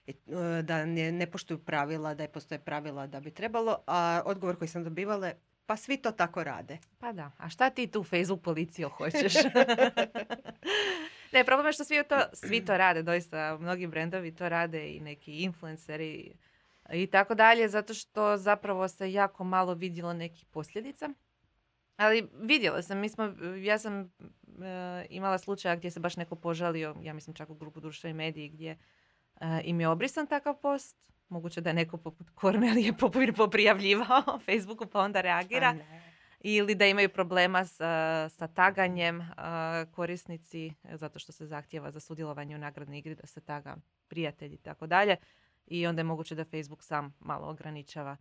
E, 0.07 0.61
da 0.63 0.85
ne, 0.85 1.11
ne 1.11 1.25
poštuju 1.31 1.59
pravila, 1.59 2.13
da 2.13 2.23
je 2.23 2.31
postoje 2.31 2.59
pravila 2.59 3.07
da 3.07 3.19
bi 3.19 3.31
trebalo, 3.31 3.77
a 3.87 4.21
odgovor 4.25 4.57
koji 4.57 4.67
sam 4.67 4.83
dobivala 4.83 5.31
pa 5.65 5.77
svi 5.77 5.97
to 5.97 6.11
tako 6.11 6.43
rade. 6.43 6.77
Pa 6.99 7.13
da, 7.13 7.31
a 7.37 7.49
šta 7.49 7.69
ti 7.69 7.87
tu 7.87 8.03
Facebook 8.03 8.41
policiju 8.41 8.89
hoćeš? 8.89 9.33
ne, 11.33 11.43
problem 11.43 11.65
je 11.65 11.73
što 11.73 11.83
svi 11.83 12.03
to, 12.09 12.19
svi 12.33 12.65
to 12.65 12.77
rade, 12.77 13.03
doista, 13.03 13.57
mnogi 13.59 13.87
brendovi 13.87 14.35
to 14.35 14.49
rade 14.49 14.89
i 14.95 14.99
neki 14.99 15.31
influenceri 15.31 16.33
i 16.93 17.07
tako 17.07 17.35
dalje, 17.35 17.67
zato 17.67 17.93
što 17.93 18.37
zapravo 18.37 18.87
se 18.87 19.11
jako 19.11 19.43
malo 19.43 19.73
vidjelo 19.73 20.13
nekih 20.13 20.45
posljedica. 20.45 21.09
Ali 21.97 22.29
vidjela 22.41 22.81
sam, 22.81 22.99
mi 22.99 23.09
smo, 23.09 23.33
ja 23.63 23.79
sam 23.79 24.01
e, 24.01 24.07
imala 25.09 25.37
slučaja 25.37 25.75
gdje 25.75 25.91
se 25.91 25.99
baš 25.99 26.17
neko 26.17 26.35
požalio, 26.35 26.95
ja 27.01 27.13
mislim 27.13 27.33
čak 27.33 27.49
u 27.49 27.55
grupu 27.55 27.79
društvenih 27.79 28.15
mediji 28.15 28.49
gdje 28.49 28.77
uh, 29.35 29.47
im 29.63 29.81
je 29.81 29.87
obrisan 29.87 30.27
takav 30.27 30.55
post. 30.61 30.97
Moguće 31.29 31.61
da 31.61 31.69
je 31.69 31.73
neko 31.73 31.97
poput 31.97 32.29
Kornelije 32.29 32.93
poprijavljivao 33.37 34.21
Facebooku 34.45 34.85
pa 34.85 34.99
onda 34.99 35.21
reagira. 35.21 35.75
Ili 36.39 36.75
da 36.75 36.85
imaju 36.85 37.09
problema 37.09 37.65
sa, 37.65 38.29
sa 38.29 38.47
taganjem 38.47 39.19
uh, 39.19 39.25
korisnici 39.91 40.73
zato 40.93 41.19
što 41.19 41.31
se 41.31 41.45
zahtjeva 41.45 41.91
za 41.91 41.99
sudjelovanje 41.99 42.55
u 42.55 42.59
nagradnoj 42.59 42.97
igri 42.97 43.15
da 43.15 43.27
se 43.27 43.41
taga 43.41 43.75
prijatelji 44.07 44.53
i 44.53 44.61
tako 44.61 44.87
dalje. 44.87 45.15
I 45.67 45.87
onda 45.87 45.99
je 45.99 46.03
moguće 46.03 46.35
da 46.35 46.45
Facebook 46.45 46.83
sam 46.83 47.15
malo 47.19 47.47
ograničava 47.47 48.17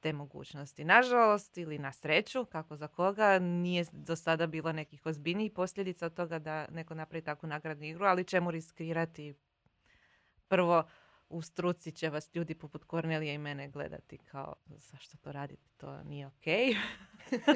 te 0.00 0.12
mogućnosti. 0.12 0.84
Nažalost 0.84 1.58
ili 1.58 1.78
na 1.78 1.92
sreću, 1.92 2.44
kako 2.44 2.76
za 2.76 2.88
koga, 2.88 3.38
nije 3.38 3.84
do 3.92 4.16
sada 4.16 4.46
bilo 4.46 4.72
nekih 4.72 5.06
ozbiljnijih 5.06 5.52
posljedica 5.52 6.06
od 6.06 6.14
toga 6.14 6.38
da 6.38 6.66
neko 6.70 6.94
napravi 6.94 7.24
takvu 7.24 7.46
nagradnu 7.46 7.84
igru, 7.84 8.04
ali 8.04 8.24
čemu 8.24 8.50
riskirati 8.50 9.34
prvo 10.48 10.84
u 11.34 11.42
struci 11.42 11.92
će 11.92 12.10
vas 12.10 12.34
ljudi 12.34 12.54
poput 12.54 12.84
Kornelije 12.84 13.34
i 13.34 13.38
mene 13.38 13.68
gledati 13.68 14.18
kao 14.18 14.54
zašto 14.66 15.16
to 15.16 15.32
radite, 15.32 15.68
to 15.76 16.02
nije 16.02 16.26
ok. 16.26 16.44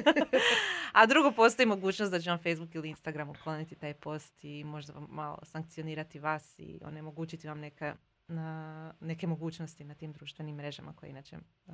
A 0.93 1.05
drugo, 1.05 1.31
postoji 1.31 1.65
mogućnost 1.65 2.11
da 2.11 2.19
će 2.19 2.29
vam 2.29 2.39
Facebook 2.39 2.75
ili 2.75 2.89
Instagram 2.89 3.29
ukloniti 3.29 3.75
taj 3.75 3.93
post 3.93 4.43
i 4.43 4.63
možda 4.63 4.93
vam 4.93 5.07
malo 5.09 5.39
sankcionirati 5.43 6.19
vas 6.19 6.59
i 6.59 6.79
onemogućiti 6.83 7.47
vam 7.47 7.59
neka, 7.59 7.95
na, 8.27 8.93
neke 8.99 9.27
mogućnosti 9.27 9.83
na 9.83 9.95
tim 9.95 10.13
društvenim 10.13 10.55
mrežama 10.55 10.93
koje 10.93 11.09
inače 11.09 11.37
uh, 11.65 11.73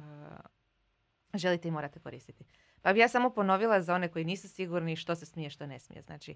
želite 1.34 1.68
i 1.68 1.72
morate 1.72 2.00
koristiti. 2.00 2.46
Pa 2.82 2.94
bi 2.94 3.00
ja 3.00 3.08
samo 3.08 3.30
ponovila 3.30 3.82
za 3.82 3.96
one 3.96 4.12
koji 4.12 4.26
nisu 4.26 4.50
sigurni 4.50 4.96
što 4.96 5.16
se 5.16 5.26
smije, 5.26 5.50
što 5.50 5.68
ne 5.68 5.80
smije. 5.80 6.02
Znači, 6.02 6.36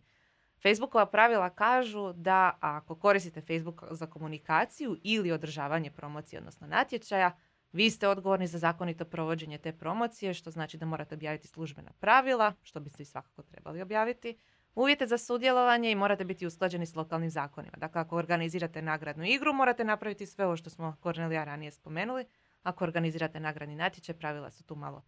Facebookova 0.61 1.05
pravila 1.05 1.49
kažu 1.49 2.13
da 2.13 2.57
ako 2.59 2.95
koristite 2.95 3.41
Facebook 3.41 3.83
za 3.91 4.07
komunikaciju 4.07 4.97
ili 5.03 5.31
održavanje 5.31 5.91
promocije, 5.91 6.39
odnosno 6.39 6.67
natječaja, 6.67 7.37
vi 7.71 7.89
ste 7.89 8.07
odgovorni 8.07 8.47
za 8.47 8.57
zakonito 8.57 9.05
provođenje 9.05 9.57
te 9.57 9.73
promocije, 9.73 10.33
što 10.33 10.51
znači 10.51 10.77
da 10.77 10.85
morate 10.85 11.15
objaviti 11.15 11.47
službena 11.47 11.91
pravila, 11.99 12.53
što 12.61 12.79
biste 12.79 13.03
i 13.03 13.05
svakako 13.05 13.43
trebali 13.43 13.81
objaviti, 13.81 14.37
uvjete 14.75 15.07
za 15.07 15.17
sudjelovanje 15.17 15.91
i 15.91 15.95
morate 15.95 16.25
biti 16.25 16.45
usklađeni 16.45 16.85
s 16.85 16.95
lokalnim 16.95 17.29
zakonima. 17.29 17.77
Dakle, 17.77 18.01
ako 18.01 18.15
organizirate 18.15 18.81
nagradnu 18.81 19.25
igru, 19.25 19.53
morate 19.53 19.83
napraviti 19.83 20.25
sve 20.25 20.45
ovo 20.45 20.55
što 20.55 20.69
smo 20.69 20.97
Kornelija 20.99 21.43
ranije 21.43 21.71
spomenuli. 21.71 22.25
Ako 22.63 22.83
organizirate 22.83 23.39
nagradni 23.39 23.75
natječaj, 23.75 24.15
pravila 24.15 24.51
su 24.51 24.63
tu 24.63 24.75
malo 24.75 25.03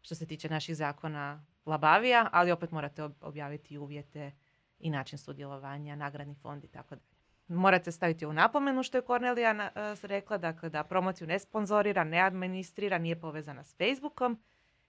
što 0.00 0.14
se 0.14 0.26
tiče 0.26 0.48
naših 0.48 0.76
zakona 0.76 1.44
labavija, 1.66 2.28
ali 2.32 2.50
opet 2.50 2.70
morate 2.70 3.02
objaviti 3.20 3.78
uvjete 3.78 4.32
i 4.78 4.90
način 4.90 5.18
sudjelovanja, 5.18 5.96
nagradni 5.96 6.34
fond 6.34 6.64
i 6.64 6.68
tako 6.68 6.94
dalje. 6.94 7.16
Morate 7.48 7.92
staviti 7.92 8.26
u 8.26 8.32
napomenu 8.32 8.82
što 8.82 8.98
je 8.98 9.02
Kornelija 9.02 9.52
uh, 9.52 10.04
rekla, 10.04 10.38
dakle 10.38 10.68
da 10.68 10.84
promociju 10.84 11.26
ne 11.26 11.38
sponzorira, 11.38 12.04
ne 12.04 12.18
administrira, 12.18 12.98
nije 12.98 13.20
povezana 13.20 13.64
s 13.64 13.76
Facebookom 13.76 14.42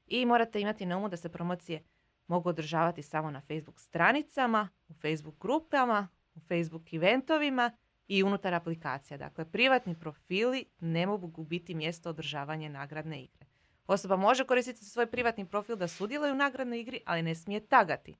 i 0.07 0.25
morate 0.25 0.61
imati 0.61 0.85
na 0.85 0.97
umu 0.97 1.09
da 1.09 1.17
se 1.17 1.29
promocije 1.29 1.83
mogu 2.27 2.49
održavati 2.49 3.03
samo 3.03 3.31
na 3.31 3.41
Facebook 3.41 3.79
stranicama, 3.79 4.69
u 4.87 4.93
Facebook 4.93 5.39
grupama, 5.39 6.07
u 6.35 6.39
Facebook 6.39 6.93
eventovima 6.93 7.71
i 8.07 8.23
unutar 8.23 8.53
aplikacija. 8.53 9.17
Dakle, 9.17 9.51
privatni 9.51 9.99
profili 9.99 10.65
ne 10.79 11.07
mogu 11.07 11.43
biti 11.43 11.75
mjesto 11.75 12.09
održavanja 12.09 12.69
nagradne 12.69 13.23
igre. 13.23 13.45
Osoba 13.87 14.15
može 14.15 14.45
koristiti 14.45 14.85
svoj 14.85 15.11
privatni 15.11 15.45
profil 15.45 15.75
da 15.75 15.87
sudjeluje 15.87 16.31
u 16.31 16.35
nagradnoj 16.35 16.79
igri, 16.79 17.01
ali 17.05 17.21
ne 17.21 17.35
smije 17.35 17.67
tagati 17.67 18.15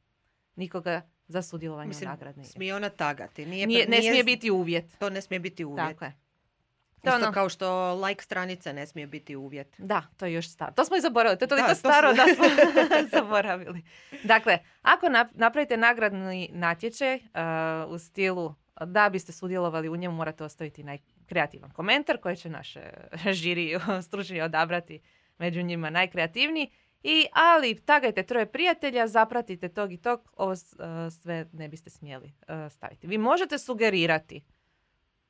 nikoga 0.55 1.09
za 1.27 1.41
sudjelovanje 1.41 1.87
Mislim, 1.87 2.09
u 2.09 2.11
nagradnoj 2.11 2.45
Smije 2.45 2.75
ona 2.75 2.89
tagati. 2.89 3.45
Nije, 3.45 3.67
nije, 3.67 3.87
ne 3.87 4.01
smije 4.01 4.23
biti 4.23 4.51
uvjet. 4.51 4.97
To 4.99 5.09
ne 5.09 5.21
smije 5.21 5.39
biti 5.39 5.65
uvjet. 5.65 5.87
Tako 5.87 6.05
je. 6.05 6.13
To 7.01 7.09
Isto 7.09 7.25
ono... 7.25 7.33
kao 7.33 7.49
što 7.49 7.95
like 7.95 8.23
stranice 8.23 8.73
ne 8.73 8.87
smije 8.87 9.07
biti 9.07 9.35
uvjet. 9.35 9.75
Da, 9.77 10.03
to 10.17 10.25
je 10.25 10.33
još 10.33 10.49
staro. 10.49 10.73
To 10.73 10.85
smo 10.85 10.97
i 10.97 11.01
zaboravili. 11.01 11.39
To 11.39 11.45
je 11.45 11.49
toliko 11.49 11.67
da, 11.67 11.75
staro 11.75 12.13
da 12.13 12.25
smo 12.35 12.45
zaboravili. 13.19 13.83
Dakle, 14.23 14.59
ako 14.81 15.05
napravite 15.33 15.77
nagradni 15.77 16.49
natječaj 16.53 17.15
uh, 17.15 17.21
u 17.91 17.99
stilu 17.99 18.55
da 18.85 19.09
biste 19.09 19.31
sudjelovali 19.31 19.89
u 19.89 19.95
njemu 19.95 20.15
morate 20.15 20.43
ostaviti 20.43 20.83
naj, 20.83 20.97
kreativan 21.25 21.71
komentar 21.71 22.17
koji 22.17 22.37
će 22.37 22.49
naše 22.49 22.81
žiri 23.41 23.79
stručni 24.01 24.41
odabrati 24.41 24.99
među 25.37 25.61
njima 25.61 25.89
najkreativniji. 25.89 26.71
I, 27.03 27.25
ali 27.33 27.81
tagajte 27.85 28.23
troje 28.23 28.51
prijatelja, 28.51 29.07
zapratite 29.07 29.69
tog 29.69 29.91
i 29.93 29.97
tog, 29.97 30.31
ovo 30.37 30.55
sve 31.11 31.45
ne 31.53 31.67
biste 31.67 31.89
smjeli 31.89 32.33
staviti. 32.69 33.07
Vi 33.07 33.17
možete 33.17 33.57
sugerirati 33.57 34.43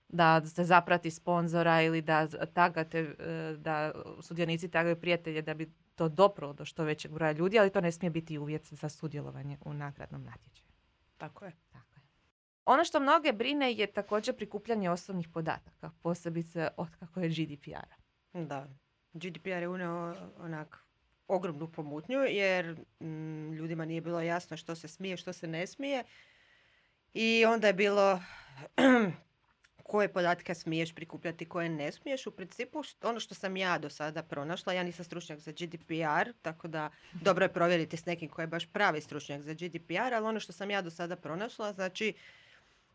da 0.09 0.45
se 0.45 0.63
zaprati 0.63 1.11
sponzora 1.11 1.81
ili 1.81 2.01
da 2.01 2.27
tagate, 2.53 2.99
e, 2.99 3.55
da 3.57 3.91
sudionici 4.21 4.69
tagaju 4.69 4.99
prijatelje 4.99 5.41
da 5.41 5.53
bi 5.53 5.71
to 5.95 6.09
doprlo 6.09 6.53
do 6.53 6.65
što 6.65 6.83
većeg 6.83 7.11
broja 7.11 7.31
ljudi, 7.31 7.59
ali 7.59 7.69
to 7.69 7.81
ne 7.81 7.91
smije 7.91 8.09
biti 8.11 8.37
uvjet 8.37 8.65
za 8.65 8.89
sudjelovanje 8.89 9.57
u 9.65 9.73
nagradnom 9.73 10.23
natječaju. 10.23 10.69
Tako 11.17 11.45
je. 11.45 11.51
Tako 11.69 11.95
je. 11.95 12.01
Ono 12.65 12.83
što 12.83 12.99
mnoge 12.99 13.33
brine 13.33 13.73
je 13.73 13.87
također 13.87 14.35
prikupljanje 14.35 14.89
osobnih 14.89 15.27
podataka, 15.29 15.91
posebice 16.01 16.67
od 16.77 16.95
kako 16.99 17.19
je 17.19 17.29
GDPR. 17.29 17.93
Da, 18.33 18.67
GDPR 19.13 19.49
je 19.49 19.67
uneo 19.67 20.15
onak 20.37 20.86
ogromnu 21.27 21.67
pomutnju 21.71 22.19
jer 22.19 22.75
mm, 22.99 23.53
ljudima 23.53 23.85
nije 23.85 24.01
bilo 24.01 24.21
jasno 24.21 24.57
što 24.57 24.75
se 24.75 24.87
smije, 24.87 25.17
što 25.17 25.33
se 25.33 25.47
ne 25.47 25.67
smije. 25.67 26.03
I 27.13 27.45
onda 27.45 27.67
je 27.67 27.73
bilo 27.73 28.19
koje 29.83 30.13
podatke 30.13 30.55
smiješ 30.55 30.95
prikupljati, 30.95 31.49
koje 31.49 31.69
ne 31.69 31.91
smiješ. 31.91 32.27
U 32.27 32.31
principu 32.31 32.83
ono 33.03 33.19
što 33.19 33.35
sam 33.35 33.57
ja 33.57 33.77
do 33.77 33.89
sada 33.89 34.23
pronašla, 34.23 34.73
ja 34.73 34.83
nisam 34.83 35.05
stručnjak 35.05 35.39
za 35.39 35.51
GDPR, 35.51 36.33
tako 36.41 36.67
da 36.67 36.89
dobro 37.27 37.45
je 37.45 37.53
provjeriti 37.53 37.97
s 37.97 38.05
nekim 38.05 38.29
koji 38.29 38.43
je 38.43 38.47
baš 38.47 38.65
pravi 38.65 39.01
stručnjak 39.01 39.41
za 39.41 39.53
GDPR, 39.53 40.13
ali 40.13 40.25
ono 40.25 40.39
što 40.39 40.53
sam 40.53 40.71
ja 40.71 40.81
do 40.81 40.89
sada 40.89 41.15
pronašla, 41.15 41.73
znači 41.73 42.13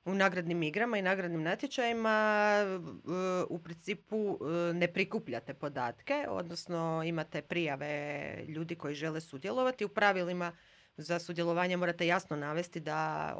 u 0.05 0.15
nagradnim 0.15 0.63
igrama 0.63 0.99
i 0.99 1.03
nagradnim 1.03 1.43
natječajima 1.43 2.57
u 3.49 3.59
principu 3.59 4.39
e, 4.41 4.73
ne 4.75 4.93
prikupljate 4.93 5.55
podatke, 5.55 6.27
odnosno 6.29 7.03
imate 7.07 7.43
prijave 7.43 8.45
ljudi 8.49 8.75
koji 8.75 8.95
žele 8.95 9.21
sudjelovati. 9.21 9.85
U 9.85 9.89
pravilima 9.89 10.53
za 10.97 11.19
sudjelovanje 11.19 11.77
morate 11.77 12.07
jasno 12.07 12.37
navesti 12.37 12.81
da 12.81 13.35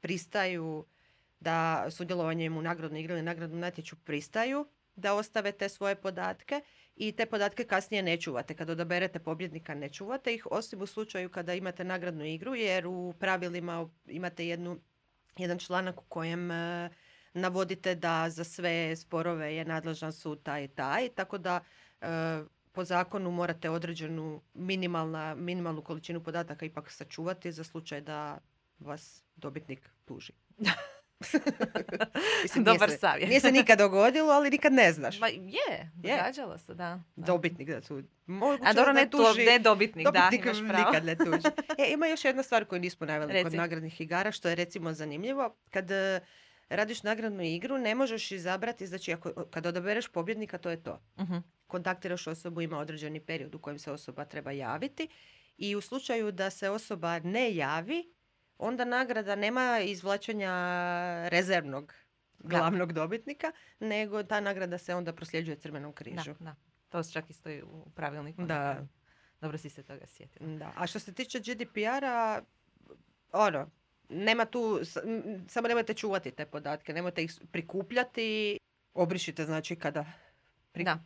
pristaju 0.00 0.84
da 1.40 1.86
sudjelovanjem 1.90 2.56
u 2.56 2.62
nagradnoj 2.62 3.00
igri 3.00 3.12
ili 3.12 3.22
nagradnom 3.22 3.60
natječu 3.60 3.96
pristaju 3.96 4.66
da 4.96 5.14
ostave 5.14 5.52
te 5.52 5.68
svoje 5.68 5.94
podatke 5.94 6.60
i 6.96 7.12
te 7.12 7.26
podatke 7.26 7.64
kasnije 7.64 8.02
ne 8.02 8.16
čuvate. 8.16 8.54
Kad 8.54 8.70
odaberete 8.70 9.18
pobjednika 9.18 9.74
ne 9.74 9.88
čuvate 9.88 10.34
ih, 10.34 10.46
osim 10.50 10.82
u 10.82 10.86
slučaju 10.86 11.30
kada 11.30 11.54
imate 11.54 11.84
nagradnu 11.84 12.24
igru, 12.24 12.54
jer 12.54 12.86
u 12.86 13.14
pravilima 13.18 13.88
imate 14.06 14.46
jednu, 14.46 14.80
jedan 15.36 15.58
članak 15.58 16.00
u 16.00 16.04
kojem 16.04 16.50
e, 16.50 16.90
navodite 17.34 17.94
da 17.94 18.30
za 18.30 18.44
sve 18.44 18.96
sporove 18.96 19.54
je 19.54 19.64
nadležan 19.64 20.12
sud 20.12 20.42
taj 20.42 20.64
i 20.64 20.68
taj, 20.68 21.08
tako 21.08 21.38
da 21.38 21.60
e, 22.00 22.06
po 22.72 22.84
zakonu 22.84 23.30
morate 23.30 23.70
određenu 23.70 24.42
minimalna, 24.54 25.34
minimalnu 25.34 25.82
količinu 25.82 26.22
podataka 26.22 26.66
ipak 26.66 26.90
sačuvati 26.90 27.52
za 27.52 27.64
slučaj 27.64 28.00
da 28.00 28.38
vas 28.78 29.24
dobitnik 29.36 29.90
tuži. 30.04 30.32
Mislim, 32.42 32.64
Dobar 32.64 32.88
nije 32.88 32.96
se, 32.96 33.00
savjet. 33.00 33.28
Nije 33.28 33.40
se 33.40 33.52
nikad 33.52 33.78
dogodilo, 33.78 34.32
ali 34.32 34.50
nikad 34.50 34.72
ne 34.72 34.92
znaš. 34.92 35.20
Ma 35.20 35.28
je, 35.28 35.90
događalo 35.94 36.58
se, 36.58 36.74
da. 36.74 37.00
Dobitnik 37.16 37.68
da 37.68 37.80
tu. 37.80 38.02
A 38.62 38.72
dobro, 38.72 38.92
ne, 38.92 39.10
tuži. 39.10 39.44
ne 39.44 39.58
dobitnik, 39.58 40.06
dobitnik 40.06 40.44
da, 40.44 40.50
imaš 40.50 40.68
pravo. 40.68 40.90
nikad 40.90 41.04
ne 41.04 41.16
tuži. 41.16 41.48
E, 41.78 41.92
ima 41.92 42.06
još 42.06 42.24
jedna 42.24 42.42
stvar 42.42 42.64
koju 42.64 42.80
nismo 42.80 43.06
naveli 43.06 43.42
kod 43.42 43.54
nagradnih 43.54 44.00
igara, 44.00 44.32
što 44.32 44.48
je 44.48 44.54
recimo 44.54 44.92
zanimljivo. 44.92 45.56
Kad 45.70 45.90
uh, 45.90 46.26
radiš 46.68 47.02
nagradnu 47.02 47.42
igru, 47.42 47.78
ne 47.78 47.94
možeš 47.94 48.30
izabrati, 48.30 48.86
znači 48.86 49.12
ako, 49.12 49.30
kad 49.50 49.66
odabereš 49.66 50.08
pobjednika, 50.08 50.58
to 50.58 50.70
je 50.70 50.82
to. 50.82 51.02
uh 51.16 51.28
Kontaktiraš 51.66 52.26
osobu, 52.26 52.60
ima 52.60 52.78
određeni 52.78 53.20
period 53.20 53.54
u 53.54 53.58
kojem 53.58 53.78
se 53.78 53.92
osoba 53.92 54.24
treba 54.24 54.50
javiti 54.50 55.08
i 55.56 55.76
u 55.76 55.80
slučaju 55.80 56.32
da 56.32 56.50
se 56.50 56.70
osoba 56.70 57.18
ne 57.18 57.54
javi, 57.54 58.12
onda 58.60 58.84
nagrada 58.84 59.34
nema 59.34 59.80
izvlačenja 59.80 60.52
rezervnog 61.28 61.94
glavnog 62.38 62.92
dobitnika, 62.92 63.52
nego 63.80 64.22
ta 64.22 64.40
nagrada 64.40 64.78
se 64.78 64.94
onda 64.94 65.12
prosljeđuje 65.12 65.56
Crvenom 65.56 65.92
križu. 65.92 66.34
Da, 66.38 66.44
da. 66.44 66.54
To 66.88 67.02
čak 67.12 67.30
i 67.30 67.32
stoji 67.32 67.62
u 67.62 67.90
pravilniku. 67.94 68.42
Da. 68.42 68.86
Dobro 69.40 69.58
si 69.58 69.70
se 69.70 69.82
toga 69.82 70.06
sjetila. 70.06 70.48
Da. 70.48 70.72
A 70.76 70.86
što 70.86 70.98
se 70.98 71.14
tiče 71.14 71.40
GDPR-a, 71.40 72.42
ono, 73.32 73.70
nema 74.08 74.44
tu, 74.44 74.80
samo 75.48 75.68
nemojte 75.68 75.94
čuvati 75.94 76.30
te 76.30 76.46
podatke, 76.46 76.92
nemojte 76.92 77.24
ih 77.24 77.32
prikupljati, 77.52 78.58
obrišite 78.94 79.44
znači 79.44 79.76
kada 79.76 80.04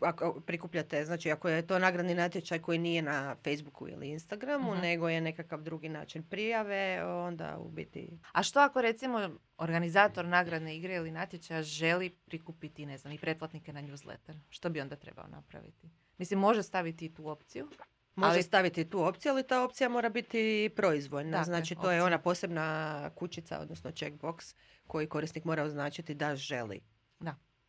ako 0.01 0.41
prikupljate, 0.41 1.05
znači 1.05 1.31
ako 1.31 1.49
je 1.49 1.67
to 1.67 1.79
nagradni 1.79 2.15
natječaj 2.15 2.59
koji 2.59 2.79
nije 2.79 3.03
na 3.03 3.37
Facebooku 3.45 3.89
ili 3.89 4.09
Instagramu, 4.09 4.71
uh 4.71 4.79
nego 4.79 5.09
je 5.09 5.21
nekakav 5.21 5.63
drugi 5.63 5.89
način 5.89 6.23
prijave, 6.23 7.05
onda 7.05 7.59
u 7.59 7.69
biti... 7.69 8.19
A 8.33 8.43
što 8.43 8.61
ako 8.61 8.83
recimo 8.83 9.31
organizator 9.59 10.25
nagradne 10.25 10.77
igre 10.77 10.95
ili 10.95 11.11
natječaja 11.11 11.63
želi 11.63 12.11
prikupiti, 12.11 12.87
ne 12.87 12.99
znam, 12.99 13.13
i 13.13 13.19
pretplatnike 13.19 13.73
na 13.73 13.83
newsletter? 13.83 14.35
Što 14.49 14.71
bi 14.71 14.81
onda 14.81 14.97
trebao 14.97 15.27
napraviti? 15.29 15.89
Mislim, 16.19 16.41
može 16.41 16.63
staviti 16.63 17.15
tu 17.15 17.29
opciju? 17.29 17.69
Može 18.15 18.35
ali... 18.35 18.43
staviti 18.43 18.91
tu 18.91 19.05
opciju, 19.05 19.33
ali 19.33 19.47
ta 19.47 19.65
opcija 19.65 19.89
mora 19.89 20.09
biti 20.09 20.71
proizvoljna. 20.77 21.45
znači, 21.45 21.75
to 21.75 21.91
je 21.91 22.03
ona 22.03 22.19
posebna 22.19 23.11
kućica, 23.15 23.61
odnosno 23.61 23.91
checkbox 23.91 24.55
koji 24.87 25.07
korisnik 25.09 25.45
mora 25.45 25.63
označiti 25.63 26.15
da 26.15 26.37
želi. 26.37 26.81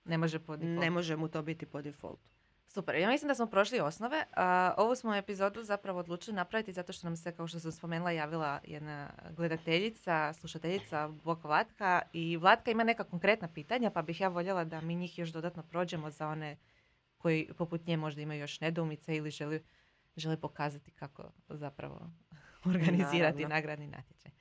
Ne 0.06 0.18
može 0.18 0.40
po 0.40 0.58
defaultu. 0.58 0.82
Ne 0.82 0.90
može 0.90 1.16
mu 1.16 1.28
to 1.28 1.42
biti 1.42 1.66
po 1.66 1.82
defaultu. 1.82 2.30
Super, 2.68 2.96
ja 2.96 3.10
mislim 3.10 3.28
da 3.28 3.36
smo 3.36 3.46
prošli 3.46 3.80
osnove. 3.80 4.18
Uh, 4.18 4.44
ovu 4.78 4.96
smo 4.96 5.16
epizodu 5.16 5.64
zapravo 5.64 6.00
odlučili 6.00 6.36
napraviti 6.36 6.74
zato 6.74 6.94
što 6.94 7.08
nam 7.08 7.18
se, 7.18 7.32
kao 7.32 7.48
što 7.48 7.60
sam 7.60 7.72
spomenula, 7.72 8.12
javila 8.12 8.60
jedna 8.64 9.10
gledateljica, 9.32 10.34
slušateljica 10.34 11.08
Boka 11.08 11.48
Vlatka 11.48 12.02
i 12.14 12.38
Vlatka 12.38 12.72
ima 12.72 12.84
neka 12.84 13.04
konkretna 13.04 13.48
pitanja, 13.48 13.90
pa 13.90 14.02
bih 14.02 14.22
ja 14.22 14.28
voljela 14.28 14.64
da 14.64 14.82
mi 14.82 14.96
njih 14.96 15.20
još 15.20 15.30
dodatno 15.30 15.64
prođemo 15.64 16.12
za 16.12 16.28
one 16.28 16.58
koji 17.18 17.50
poput 17.58 17.86
nje 17.86 17.98
možda 17.98 18.22
imaju 18.22 18.40
još 18.40 18.62
nedoumice 18.62 19.16
ili 19.16 19.32
žele 19.32 19.60
želi 20.18 20.38
pokazati 20.38 20.92
kako 20.92 21.32
zapravo 21.50 22.10
organizirati 22.76 23.46
nagradni 23.46 23.88
natječaj. 23.88 24.32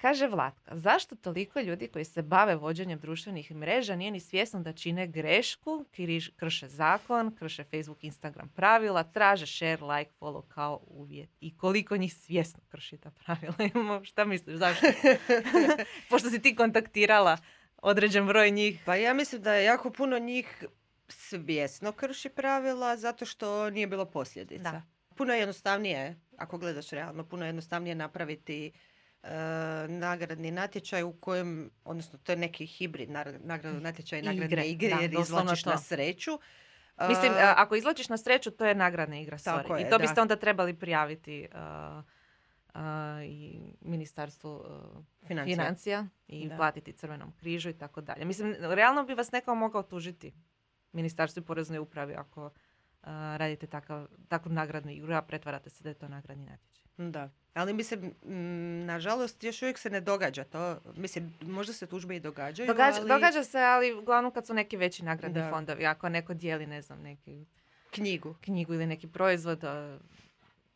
Kaže 0.00 0.26
Vlatka, 0.26 0.76
zašto 0.76 1.16
toliko 1.16 1.60
ljudi 1.60 1.88
koji 1.88 2.04
se 2.04 2.22
bave 2.22 2.56
vođenjem 2.56 2.98
društvenih 2.98 3.52
mreža 3.52 3.96
nije 3.96 4.10
ni 4.10 4.20
svjesno 4.20 4.60
da 4.60 4.72
čine 4.72 5.06
grešku, 5.06 5.84
krše 6.36 6.68
zakon, 6.68 7.36
krše 7.36 7.64
Facebook, 7.64 8.04
Instagram 8.04 8.48
pravila, 8.48 9.02
traže 9.02 9.46
share, 9.46 9.84
like, 9.84 10.10
follow 10.20 10.42
kao 10.48 10.80
uvjet. 10.86 11.30
I 11.40 11.56
koliko 11.56 11.96
njih 11.96 12.14
svjesno 12.14 12.60
krši 12.68 12.96
ta 12.98 13.10
pravila? 13.10 14.00
Šta 14.10 14.24
misliš, 14.24 14.56
zašto? 14.56 14.86
Pošto 16.10 16.30
si 16.30 16.42
ti 16.42 16.56
kontaktirala 16.56 17.36
određen 17.76 18.26
broj 18.26 18.50
njih. 18.50 18.82
Pa 18.86 18.96
ja 18.96 19.14
mislim 19.14 19.42
da 19.42 19.54
je 19.54 19.64
jako 19.64 19.90
puno 19.90 20.18
njih 20.18 20.64
svjesno 21.08 21.92
krši 21.92 22.28
pravila 22.28 22.96
zato 22.96 23.24
što 23.24 23.70
nije 23.70 23.86
bilo 23.86 24.04
posljedica. 24.04 24.72
Da. 24.72 24.82
Puno 25.16 25.32
je 25.32 25.38
jednostavnije, 25.38 26.20
ako 26.36 26.58
gledaš 26.58 26.90
realno, 26.90 27.24
puno 27.24 27.44
je 27.44 27.48
jednostavnije 27.48 27.94
napraviti 27.94 28.72
nagradni 29.88 30.50
natječaj 30.50 31.02
u 31.02 31.12
kojem, 31.12 31.70
odnosno 31.84 32.18
to 32.18 32.32
je 32.32 32.36
neki 32.36 32.66
hibrid 32.66 33.10
nagradnog 33.10 33.82
natječaj 33.82 34.18
i 34.18 34.22
nagradne 34.22 34.46
igre, 34.46 34.66
igre 34.66 34.96
jer 35.00 35.20
izvlačiš 35.20 35.64
na 35.64 35.78
sreću. 35.78 36.38
Mislim, 37.08 37.32
uh, 37.32 37.38
ako 37.56 37.76
izvlačiš 37.76 38.08
na 38.08 38.16
sreću, 38.16 38.50
to 38.50 38.66
je 38.66 38.74
nagradna 38.74 39.18
igra, 39.18 39.38
sorry. 39.38 39.76
Je, 39.76 39.86
I 39.86 39.90
to 39.90 39.98
biste 39.98 40.20
onda 40.20 40.36
trebali 40.36 40.74
prijaviti 40.74 41.48
uh, 41.52 42.04
i 43.24 43.60
ministarstvu 43.80 44.64
financija, 45.26 45.56
financija 45.56 46.06
i 46.26 46.48
da. 46.48 46.56
platiti 46.56 46.92
Crvenom 46.92 47.32
križu 47.32 47.68
i 47.70 47.78
tako 47.78 48.00
dalje. 48.00 48.24
Mislim, 48.24 48.54
realno 48.60 49.04
bi 49.04 49.14
vas 49.14 49.32
neko 49.32 49.54
mogao 49.54 49.82
tužiti 49.82 50.32
ministarstvu 50.92 51.40
i 51.40 51.46
poreznoj 51.46 51.78
upravi 51.78 52.14
ako 52.14 52.50
radite 53.36 53.66
takav, 53.66 54.06
takvu 54.28 54.52
nagradnu 54.52 54.90
igru, 54.90 55.14
a 55.14 55.22
pretvarate 55.22 55.70
se 55.70 55.82
da 55.82 55.88
je 55.88 55.94
to 55.94 56.08
nagradni 56.08 56.44
natječaj. 56.44 56.86
Da. 56.96 57.30
Ali 57.54 57.72
mislim, 57.72 58.14
nažalost, 58.86 59.44
još 59.44 59.62
uvijek 59.62 59.78
se 59.78 59.90
ne 59.90 60.00
događa 60.00 60.44
to. 60.44 60.78
Mislim, 60.96 61.34
možda 61.42 61.72
se 61.72 61.86
tužbe 61.86 62.16
i 62.16 62.20
događaju. 62.20 62.66
Događa, 62.66 62.98
ali... 63.00 63.08
događa 63.08 63.44
se, 63.44 63.58
ali 63.58 63.92
uglavnom 63.92 64.32
kad 64.32 64.46
su 64.46 64.54
neki 64.54 64.76
veći 64.76 65.04
nagradni 65.04 65.42
fondovi. 65.50 65.86
Ako 65.86 66.08
neko 66.08 66.34
dijeli, 66.34 66.66
ne 66.66 66.82
znam, 66.82 67.00
neki... 67.02 67.46
Knjigu. 67.90 68.34
Knjigu 68.40 68.74
ili 68.74 68.86
neki 68.86 69.08
proizvod, 69.08 69.64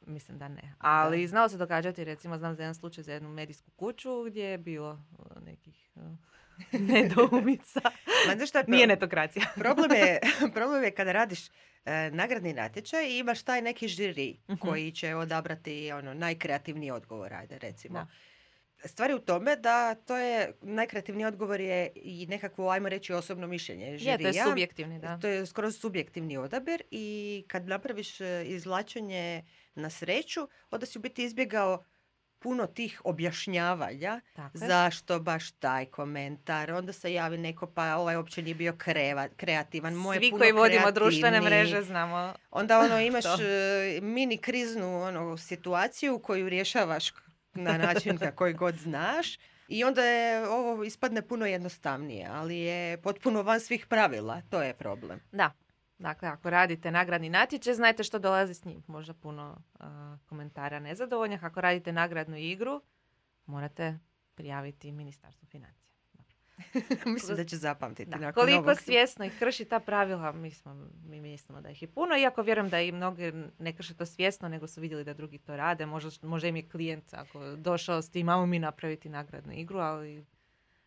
mislim 0.07 0.39
da 0.39 0.49
ne. 0.49 0.75
Ali 0.79 1.21
da. 1.21 1.29
znao 1.29 1.49
se 1.49 1.57
događati, 1.57 2.05
recimo, 2.05 2.39
znam 2.39 2.55
za 2.55 2.63
jedan 2.63 2.75
slučaj 2.75 3.05
za 3.05 3.13
jednu 3.13 3.29
medijsku 3.29 3.71
kuću 3.77 4.25
gdje 4.25 4.45
je 4.45 4.59
bilo 4.59 5.03
nekih 5.45 5.91
nedoumica. 6.91 7.81
je 8.29 8.65
Nije 8.69 8.87
netokracija. 8.87 9.45
problem, 9.63 9.91
je, 9.93 10.21
problem 10.55 10.85
je 10.85 10.91
kada 10.91 11.13
radiš 11.13 11.49
e, 11.49 12.11
nagradni 12.13 12.53
natječaj 12.53 13.07
i 13.07 13.19
imaš 13.19 13.43
taj 13.43 13.63
neki 13.63 13.89
žiri 13.89 14.37
uh 14.49 14.59
koji 14.59 14.93
će 14.93 15.15
odabrati 15.15 15.93
ono 15.93 16.15
najkreativniji 16.15 16.91
odgovor, 16.91 17.35
ajde 17.35 17.59
recimo. 17.59 18.07
stvar 18.85 19.11
je 19.11 19.17
u 19.17 19.19
tome 19.19 19.57
da 19.57 19.95
to 19.95 20.17
je, 20.17 20.53
najkreativniji 20.63 21.27
odgovor 21.27 21.61
je 21.61 21.91
i 21.95 22.27
nekakvo, 22.27 22.71
ajmo 22.71 22.89
reći, 22.89 23.13
osobno 23.13 23.47
mišljenje 23.47 23.87
Je, 23.87 23.97
to 23.97 24.11
je 24.11 24.17
žirija. 24.17 24.45
subjektivni, 24.45 24.99
da. 24.99 25.19
To 25.21 25.29
je 25.29 25.47
skoro 25.47 25.73
subjektivni 25.73 26.37
odabir 26.37 26.83
i 26.91 27.45
kad 27.49 27.67
napraviš 27.67 28.21
e, 28.21 28.45
izvlačenje 28.47 29.45
na 29.75 29.91
sreću, 29.91 30.49
onda 30.71 30.87
si 30.87 30.99
u 30.99 31.01
biti 31.01 31.25
izbjegao 31.25 31.85
puno 32.45 32.67
tih 32.67 33.01
objašnjavanja 33.05 34.21
Tako 34.37 34.59
zašto 34.59 35.21
baš 35.21 35.51
taj 35.51 35.87
komentar. 35.87 36.73
Onda 36.73 36.93
se 36.93 37.13
javi 37.13 37.39
neko 37.39 37.67
pa 37.67 37.97
ovaj 37.97 38.17
uopće 38.17 38.43
nije 38.43 38.55
bio 38.55 38.75
kreva, 38.79 39.29
kreativan. 39.37 39.95
Moj 39.95 40.17
je 40.17 40.21
Svi 40.21 40.31
puno 40.31 40.41
koji 40.41 40.53
vodimo 40.53 40.91
društvene 40.91 41.41
mreže 41.41 41.83
znamo. 41.83 42.35
Onda 42.51 42.79
ono 42.79 43.01
imaš 43.11 43.25
e, 43.25 44.01
mini 44.03 44.37
kriznu 44.37 45.03
ono, 45.03 45.37
situaciju 45.37 46.19
koju 46.19 46.49
rješavaš 46.49 47.13
na 47.55 47.79
način 47.79 48.19
na 48.21 48.31
koji 48.31 48.53
god 48.53 48.75
znaš. 48.75 49.39
I 49.69 49.85
onda 49.85 50.05
je 50.05 50.49
ovo 50.49 50.85
ispadne 50.85 51.23
puno 51.23 51.47
jednostavnije, 51.47 52.29
ali 52.31 52.59
je 52.59 53.03
potpuno 53.03 53.43
van 53.43 53.61
svih 53.61 53.87
pravila. 53.87 54.43
To 54.51 54.63
je 54.63 54.75
problem. 54.75 55.21
Da. 55.33 55.53
Dakle, 55.99 56.29
ako 56.29 56.51
radite 56.51 56.91
nagradni 56.91 57.29
natječaj, 57.29 57.75
znajte 57.75 58.05
što 58.05 58.19
dolazi 58.19 58.55
s 58.55 58.65
njim. 58.65 58.83
Možda 58.87 59.15
puno 59.15 59.57
a, 59.79 60.17
komentara 60.29 60.81
nezadovoljnih. 60.81 61.45
Ako 61.45 61.61
radite 61.61 61.93
nagradnu 61.93 62.37
igru, 62.37 62.83
morate 63.47 63.99
prijaviti 64.35 64.93
Ministarstvu 64.93 65.47
financija. 65.47 65.85
Mislim 67.15 67.37
da 67.37 67.45
će 67.45 67.57
zapamtiti. 67.57 68.11
Da. 68.11 68.17
nakon 68.17 68.43
Koliko 68.43 68.63
ovog. 68.63 68.81
svjesno 68.81 69.25
ih 69.25 69.33
krši 69.39 69.65
ta 69.65 69.81
pravila, 69.81 70.33
mi, 70.33 70.51
smo, 70.51 70.89
mi 71.07 71.21
mislimo 71.21 71.61
da 71.61 71.71
ih 71.71 71.83
je 71.83 71.89
puno, 71.89 72.17
iako 72.17 72.43
vjerujem 72.43 72.69
da 72.69 72.81
i 72.81 72.93
mnogi 72.93 73.33
ne 73.59 73.77
krše 73.77 73.95
to 73.95 74.07
svjesno, 74.07 74.49
nego 74.49 74.67
su 74.67 74.81
vidjeli 74.81 75.05
da 75.05 75.15
drugi 75.15 75.39
to 75.39 75.57
rade. 75.57 75.87
Možda, 75.87 76.29
možda 76.29 76.49
im 76.49 76.57
je 76.57 76.69
klijent 76.69 77.15
ako 77.15 77.57
došao 77.57 78.03
s 78.03 78.11
tim, 78.11 78.29
ajmo 78.29 78.47
mi 78.47 78.59
napraviti 78.59 79.09
nagradnu 79.09 79.53
igru, 79.53 79.79
ali 79.79 80.25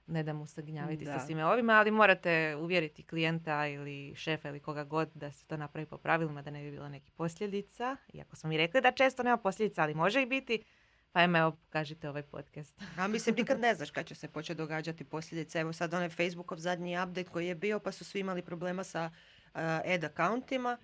ne 0.08 0.24
da 0.24 0.34
mu 0.34 0.46
se 0.46 0.62
gnjaviti 0.62 1.06
Da. 1.06 1.20
sa 1.20 1.26
svime 1.26 1.46
ovime, 1.46 1.74
ali 1.74 1.92
morate 1.92 2.56
uvjeriti 2.56 3.04
klijenta 3.04 3.68
ili 3.68 4.16
šefa 4.16 4.50
ili 4.50 4.60
koga 4.60 4.84
god 4.84 5.10
da 5.14 5.32
se 5.32 5.46
to 5.46 5.58
napravi 5.58 5.86
po 5.86 5.98
pravilima, 5.98 6.42
da 6.42 6.52
ne 6.52 6.64
bi 6.64 6.72
bilo 6.72 6.90
nekih 6.90 7.12
posljedica. 7.12 7.98
Iako 8.14 8.36
smo 8.36 8.50
mi 8.50 8.58
rekli 8.58 8.82
da 8.82 8.92
često 8.92 9.24
nema 9.24 9.38
posljedica, 9.38 9.82
ali 9.84 9.94
može 9.94 10.22
ih 10.22 10.28
biti. 10.28 10.64
Pa 11.12 11.20
ajme, 11.20 11.40
evo, 11.40 11.52
pokažite 11.52 12.10
ovaj 12.10 12.24
podcast. 12.24 12.82
A 12.98 13.08
mislim, 13.08 13.36
nikad 13.36 13.60
ne 13.60 13.76
znaš 13.76 13.92
kad 13.92 14.06
će 14.06 14.16
se 14.16 14.28
početi 14.28 14.58
događati 14.58 15.04
posljedice. 15.04 15.60
Evo 15.60 15.74
sad 15.74 15.94
onaj 15.94 16.10
Facebookov 16.10 16.58
zadnji 16.58 16.98
update 17.04 17.30
koji 17.30 17.48
je 17.48 17.56
bio, 17.56 17.80
pa 17.80 17.92
su 17.92 18.06
svi 18.06 18.20
imali 18.20 18.42
problema 18.42 18.84
sa 18.84 19.12
uh, 19.54 19.62
ad 19.94 20.04
accountima. 20.04 20.78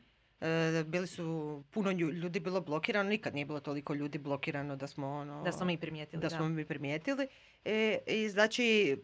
E, 0.43 0.83
bili 0.83 1.07
su, 1.07 1.63
puno 1.71 1.91
ljudi 1.91 2.39
bilo 2.39 2.61
blokirano, 2.61 3.09
nikad 3.09 3.33
nije 3.33 3.45
bilo 3.45 3.59
toliko 3.59 3.93
ljudi 3.93 4.17
blokirano 4.17 4.75
da 4.75 4.87
smo 4.87 5.07
ono... 5.07 5.43
Da 5.43 5.51
smo 5.51 5.65
mi 5.65 5.77
primijetili. 5.77 6.21
da 6.21 6.29
da. 6.29 6.35
smo 6.35 6.49
mi 6.49 6.65
primijetili. 6.65 7.27
E, 7.65 7.97
I 8.07 8.29
znači, 8.29 8.97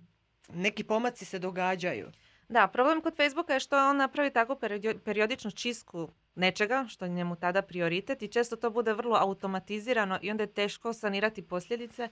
neki 0.53 0.83
pomaci 0.83 1.25
se 1.25 1.39
događaju. 1.39 2.11
Da, 2.49 2.67
problem 2.67 3.01
kod 3.01 3.15
Facebooka 3.15 3.53
je 3.53 3.59
što 3.59 3.89
on 3.89 3.97
napravi 3.97 4.33
takvu 4.33 4.55
periodio- 4.55 4.99
periodičnu 4.99 5.51
čistku 5.51 6.09
nečega, 6.35 6.85
što 6.89 7.05
je 7.05 7.11
njemu 7.11 7.35
tada 7.35 7.61
prioritet 7.61 8.21
i 8.21 8.27
često 8.27 8.55
to 8.55 8.69
bude 8.69 8.93
vrlo 8.93 9.15
automatizirano 9.15 10.19
i 10.21 10.31
onda 10.31 10.43
je 10.43 10.53
teško 10.53 10.93
sanirati 10.93 11.41
posljedice 11.41 12.09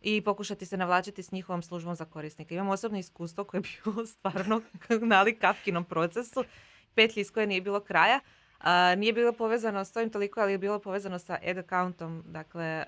i 0.00 0.20
pokušati 0.20 0.66
se 0.66 0.76
navlačiti 0.76 1.22
s 1.22 1.32
njihovom 1.32 1.62
službom 1.62 1.94
za 1.94 2.04
korisnike. 2.04 2.54
Imam 2.54 2.68
osobno 2.68 2.98
iskustvo 2.98 3.44
koje 3.44 3.58
je 3.58 3.62
bilo 3.84 4.06
stvarno 4.14 4.62
nalik 5.14 5.40
Kafkinom 5.40 5.84
procesu, 5.84 6.44
petlji 6.94 7.20
iz 7.20 7.30
koje 7.30 7.46
nije 7.46 7.60
bilo 7.60 7.80
kraja. 7.80 8.20
Nije 8.96 9.12
bilo 9.12 9.32
povezano 9.32 9.84
s 9.84 9.96
ovim 9.96 10.10
toliko, 10.10 10.40
ali 10.40 10.52
je 10.52 10.58
bilo 10.58 10.78
povezano 10.78 11.18
sa 11.18 11.38
ad 11.46 11.58
accountom. 11.58 12.22
Dakle, 12.26 12.84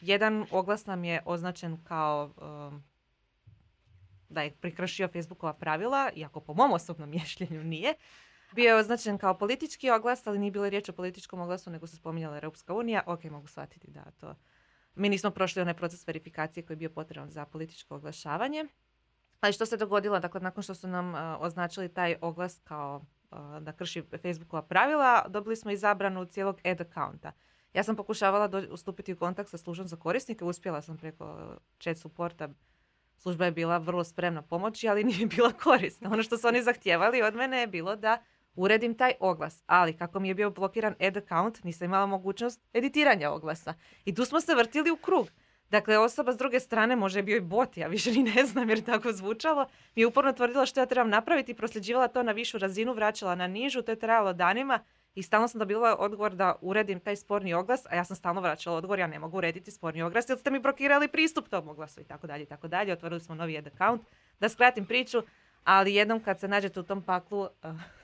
jedan 0.00 0.46
oglas 0.50 0.86
nam 0.86 1.04
je 1.04 1.22
označen 1.24 1.84
kao 1.84 2.30
da 4.28 4.42
je 4.42 4.50
prekršio 4.50 5.08
Facebookova 5.08 5.52
pravila, 5.52 6.10
iako 6.14 6.40
po 6.40 6.54
mom 6.54 6.72
osobnom 6.72 7.10
mišljenju 7.20 7.64
nije. 7.64 7.94
Bio 8.52 8.68
je 8.68 8.76
označen 8.76 9.18
kao 9.18 9.38
politički 9.38 9.90
oglas, 9.90 10.26
ali 10.26 10.38
nije 10.38 10.50
bilo 10.50 10.68
riječ 10.68 10.88
o 10.88 10.92
političkom 10.92 11.40
oglasu, 11.40 11.70
nego 11.70 11.86
se 11.86 11.96
spominjala 11.96 12.36
Europska 12.36 12.74
unija. 12.74 13.02
Ok, 13.06 13.24
mogu 13.24 13.46
shvatiti 13.46 13.90
da 13.90 14.10
to... 14.10 14.34
Mi 14.94 15.08
nismo 15.08 15.30
prošli 15.30 15.62
onaj 15.62 15.74
proces 15.74 16.06
verifikacije 16.06 16.66
koji 16.66 16.74
je 16.74 16.78
bio 16.78 16.90
potreban 16.90 17.30
za 17.30 17.44
političko 17.44 17.94
oglašavanje. 17.94 18.64
Ali 19.40 19.52
što 19.52 19.66
se 19.66 19.76
dogodilo? 19.76 20.20
Dakle, 20.20 20.40
nakon 20.40 20.62
što 20.62 20.74
su 20.74 20.88
nam 20.88 21.36
označili 21.40 21.88
taj 21.88 22.16
oglas 22.20 22.60
kao 22.64 23.04
da 23.60 23.72
krši 23.72 24.02
Facebookova 24.22 24.62
pravila, 24.62 25.24
dobili 25.28 25.56
smo 25.56 25.70
i 25.70 25.76
zabranu 25.76 26.24
cijelog 26.24 26.60
ad 26.64 26.80
accounta. 26.80 27.32
Ja 27.74 27.82
sam 27.82 27.96
pokušavala 27.96 28.48
do, 28.48 28.62
ustupiti 28.70 29.12
u 29.12 29.16
kontakt 29.16 29.50
sa 29.50 29.58
službom 29.58 29.88
za 29.88 29.96
korisnike, 29.96 30.44
uspjela 30.44 30.82
sam 30.82 30.96
preko 30.96 31.56
chat 31.78 31.96
supporta 31.96 32.48
služba 33.20 33.44
je 33.44 33.52
bila 33.52 33.78
vrlo 33.78 34.04
spremna 34.04 34.42
pomoći, 34.42 34.88
ali 34.88 35.04
nije 35.10 35.26
bila 35.26 35.52
korisna. 35.52 36.10
Ono 36.12 36.22
što 36.22 36.38
su 36.38 36.48
oni 36.48 36.62
zahtijevali 36.62 37.22
od 37.22 37.34
mene 37.34 37.60
je 37.60 37.66
bilo 37.66 37.96
da 37.96 38.22
uredim 38.54 38.94
taj 38.94 39.12
oglas. 39.20 39.62
Ali 39.66 39.96
kako 39.96 40.20
mi 40.20 40.28
je 40.28 40.34
bio 40.34 40.50
blokiran 40.50 40.94
ad 41.00 41.16
account, 41.16 41.64
nisam 41.64 41.84
imala 41.84 42.06
mogućnost 42.06 42.60
editiranja 42.72 43.30
oglasa. 43.30 43.74
I 44.04 44.14
tu 44.14 44.24
smo 44.24 44.40
se 44.40 44.54
vrtili 44.54 44.90
u 44.90 44.96
krug. 44.96 45.30
Dakle, 45.70 45.98
osoba 45.98 46.32
s 46.32 46.36
druge 46.36 46.60
strane, 46.60 46.96
može 46.96 47.18
je 47.18 47.22
bio 47.22 47.36
i 47.36 47.40
bot, 47.40 47.76
ja 47.76 47.88
više 47.88 48.12
ni 48.12 48.22
ne 48.22 48.46
znam 48.46 48.68
jer 48.68 48.78
je 48.78 48.84
tako 48.84 49.12
zvučalo, 49.12 49.66
mi 49.94 50.02
je 50.02 50.06
uporno 50.06 50.32
tvrdila 50.32 50.66
što 50.66 50.80
ja 50.80 50.86
trebam 50.86 51.10
napraviti 51.10 51.52
i 51.52 51.54
prosljeđivala 51.54 52.08
to 52.08 52.22
na 52.22 52.32
višu 52.32 52.58
razinu, 52.58 52.92
vraćala 52.92 53.34
na 53.34 53.46
nižu, 53.46 53.82
to 53.82 53.92
je 53.92 53.98
trajalo 53.98 54.32
danima 54.32 54.78
i 55.14 55.22
stalno 55.22 55.48
sam 55.48 55.58
dobila 55.58 55.96
odgovor 55.98 56.34
da 56.34 56.56
uredim 56.60 57.00
taj 57.00 57.16
sporni 57.16 57.54
oglas, 57.54 57.86
a 57.86 57.96
ja 57.96 58.04
sam 58.04 58.16
stalno 58.16 58.40
vraćala 58.40 58.76
odgovor, 58.76 58.98
ja 58.98 59.06
ne 59.06 59.18
mogu 59.18 59.38
urediti 59.38 59.70
sporni 59.70 60.02
oglas 60.02 60.28
jer 60.28 60.38
ste 60.38 60.50
mi 60.50 60.58
blokirali 60.58 61.08
pristup 61.08 61.48
tom 61.48 61.68
oglasu 61.68 62.00
i 62.00 62.04
tako 62.04 62.26
dalje 62.26 62.42
i 62.42 62.46
tako 62.46 62.68
dalje. 62.68 62.92
Otvorili 62.92 63.20
smo 63.20 63.34
novi 63.34 63.58
ad 63.58 63.66
account. 63.66 64.02
Da 64.40 64.48
skratim 64.48 64.86
priču, 64.86 65.22
ali 65.64 65.94
jednom 65.94 66.20
kad 66.20 66.40
se 66.40 66.48
nađete 66.48 66.80
u 66.80 66.82
tom 66.82 67.02
paklu 67.02 67.40
uh, 67.40 67.50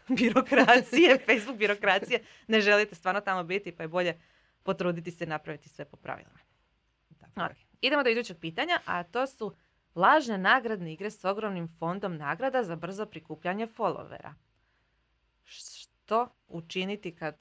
birokracije, 0.19 1.19
Facebook 1.27 1.59
birokracije, 1.59 2.21
ne 2.47 2.61
želite 2.61 2.95
stvarno 2.95 3.21
tamo 3.21 3.45
biti, 3.45 3.73
pa 3.73 3.83
je 3.83 3.89
bolje 3.89 4.21
potruditi 4.63 5.11
se 5.11 5.25
i 5.25 5.29
napraviti 5.29 5.69
sve 5.69 5.85
po 5.85 5.97
pravilima. 5.97 6.46
Tako 7.37 7.53
je. 7.53 7.57
Ok. 7.61 7.67
Idemo 7.81 8.03
do 8.03 8.11
idućeg 8.11 8.37
pitanja, 8.41 8.79
a 8.85 9.03
to 9.03 9.27
su 9.27 9.55
lažne 9.95 10.39
nagradne 10.39 10.93
igre 10.93 11.11
s 11.11 11.25
ogromnim 11.25 11.69
fondom 11.79 12.17
nagrada 12.17 12.65
za 12.65 12.77
brzo 12.77 13.07
prikupljanje 13.07 13.67
followera. 13.67 14.33
Što 15.45 16.29
učiniti 16.49 17.15
kad, 17.17 17.37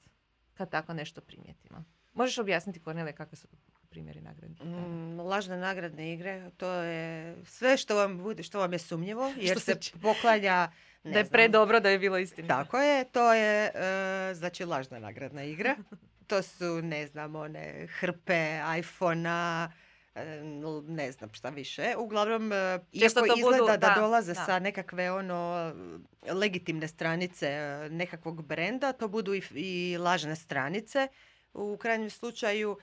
kad 0.54 0.70
tako 0.70 0.94
nešto 0.94 1.20
primijetimo? 1.20 1.84
Možeš 2.14 2.38
objasniti, 2.38 2.82
Kornele, 2.82 3.12
kakve 3.12 3.36
su 3.36 3.48
primjeri 3.90 4.20
nagradnih 4.20 4.60
igara? 4.60 4.80
Mm, 4.80 5.20
lažne 5.20 5.56
nagradne 5.56 6.12
igre, 6.12 6.50
to 6.56 6.72
je 6.72 7.36
sve 7.44 7.76
što 7.76 7.96
vam 7.96 8.18
bude, 8.18 8.42
što 8.42 8.58
vam 8.58 8.72
je 8.72 8.78
sumnjivo, 8.78 9.32
jer 9.48 9.60
se 9.60 9.78
poklanja 10.02 10.68
ne 11.04 11.12
da 11.12 11.18
je 11.18 11.24
znam, 11.24 11.32
predobro 11.32 11.80
da 11.80 11.88
je 11.88 11.98
bilo 11.98 12.18
istinito. 12.18 12.54
Tako 12.54 12.78
je, 12.78 13.04
to 13.04 13.34
je 13.34 13.70
e, 13.74 14.34
znači 14.34 14.64
lažna 14.64 14.98
nagradna 14.98 15.44
igra. 15.44 15.76
To 16.26 16.42
su, 16.42 16.82
ne 16.82 17.06
znam, 17.06 17.36
one 17.36 17.86
hrpe, 17.86 18.60
iPhone-a, 18.78 19.68
e, 19.72 19.85
ne 20.86 21.12
znam 21.12 21.30
šta 21.32 21.48
više. 21.48 21.94
Uglavnom, 21.98 22.52
e, 22.52 22.78
Često 23.00 23.20
iako 23.20 23.28
to 23.28 23.42
budu- 23.42 23.54
izgleda 23.54 23.76
da, 23.76 23.94
da, 23.94 24.00
dolaze 24.00 24.34
da. 24.34 24.44
sa 24.44 24.58
nekakve 24.58 25.12
ono 25.12 25.72
legitimne 26.32 26.88
stranice 26.88 27.46
e, 27.46 27.88
nekakvog 27.90 28.42
brenda, 28.42 28.92
to 28.92 29.08
budu 29.08 29.34
i, 29.34 29.42
i 29.54 29.98
lažne 29.98 30.36
stranice 30.36 31.08
u 31.54 31.76
krajnjem 31.76 32.10
slučaju 32.10 32.76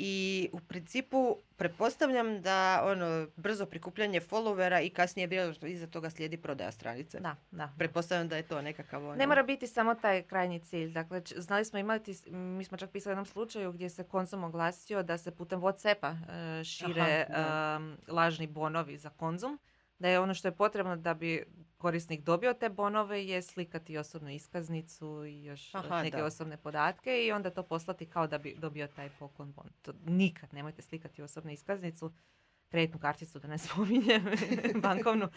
i 0.00 0.48
u 0.52 0.60
principu 0.60 1.36
pretpostavljam 1.56 2.42
da 2.42 2.82
ono 2.84 3.26
brzo 3.36 3.66
prikupljanje 3.66 4.20
followera 4.20 4.86
i 4.86 4.90
kasnije 4.90 5.26
vjerojatno 5.26 5.68
iza 5.68 5.86
toga 5.86 6.10
slijedi 6.10 6.36
prodaja 6.36 6.72
stranice. 6.72 7.20
Da, 7.20 7.36
da. 7.50 7.72
Pretpostavljam 7.78 8.28
da 8.28 8.36
je 8.36 8.42
to 8.42 8.62
nekakav 8.62 9.04
ono... 9.04 9.14
Ne 9.14 9.26
mora 9.26 9.42
biti 9.42 9.66
samo 9.66 9.94
taj 9.94 10.22
krajnji 10.22 10.60
cilj. 10.60 10.92
Dakle, 10.92 11.22
znali 11.36 11.64
smo 11.64 11.78
imati, 11.78 12.30
mi 12.30 12.64
smo 12.64 12.78
čak 12.78 12.90
pisali 12.90 13.10
u 13.10 13.12
jednom 13.12 13.26
slučaju 13.26 13.72
gdje 13.72 13.90
se 13.90 14.04
Konzum 14.04 14.44
oglasio 14.44 15.02
da 15.02 15.18
se 15.18 15.30
putem 15.30 15.60
Whatsappa 15.60 16.16
e, 16.60 16.64
šire 16.64 17.26
Aha, 17.30 17.76
em, 17.76 17.98
lažni 18.08 18.46
bonovi 18.46 18.98
za 18.98 19.10
Konzum. 19.10 19.58
Da 19.98 20.08
je 20.08 20.20
ono 20.20 20.34
što 20.34 20.48
je 20.48 20.52
potrebno 20.52 20.96
da 20.96 21.14
bi 21.14 21.44
korisnik 21.78 22.24
dobio 22.24 22.54
te 22.54 22.68
bonove 22.68 23.26
je 23.26 23.42
slikati 23.42 23.98
osobnu 23.98 24.30
iskaznicu 24.30 25.24
i 25.24 25.44
još 25.44 25.74
e, 25.74 25.78
Aha, 25.78 26.02
neke 26.02 26.16
da. 26.16 26.24
osobne 26.24 26.56
podatke 26.56 27.26
i 27.26 27.32
onda 27.32 27.50
to 27.50 27.62
poslati 27.62 28.06
kao 28.06 28.26
da 28.26 28.38
bi 28.38 28.54
dobio 28.58 28.86
taj 28.86 29.10
poklon 29.18 29.52
bon. 29.52 29.66
To 29.82 29.92
nikad 30.06 30.54
nemojte 30.54 30.82
slikati 30.82 31.22
osobnu 31.22 31.50
iskaznicu, 31.50 32.12
kreditnu 32.68 33.00
karticu 33.00 33.38
da 33.38 33.48
ne 33.48 33.58
spominjem, 33.68 34.24
bankovnu, 34.82 35.28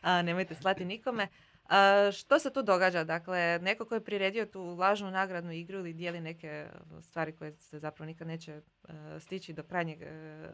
a, 0.00 0.22
nemojte 0.22 0.54
slati 0.54 0.84
nikome. 0.84 1.28
A, 1.64 2.10
što 2.12 2.38
se 2.38 2.52
tu 2.52 2.62
događa? 2.62 3.04
Dakle, 3.04 3.58
neko 3.62 3.84
ko 3.84 3.94
je 3.94 4.04
priredio 4.04 4.46
tu 4.46 4.62
lažnu 4.64 5.10
nagradnu 5.10 5.52
igru 5.52 5.78
ili 5.78 5.92
dijeli 5.92 6.20
neke 6.20 6.68
stvari 7.00 7.32
koje 7.32 7.52
se 7.56 7.78
zapravo 7.78 8.06
nikad 8.06 8.26
neće 8.26 8.52
e, 8.52 8.62
stići 9.20 9.52
do 9.52 9.62
krajnjeg 9.62 10.02
e, 10.02 10.48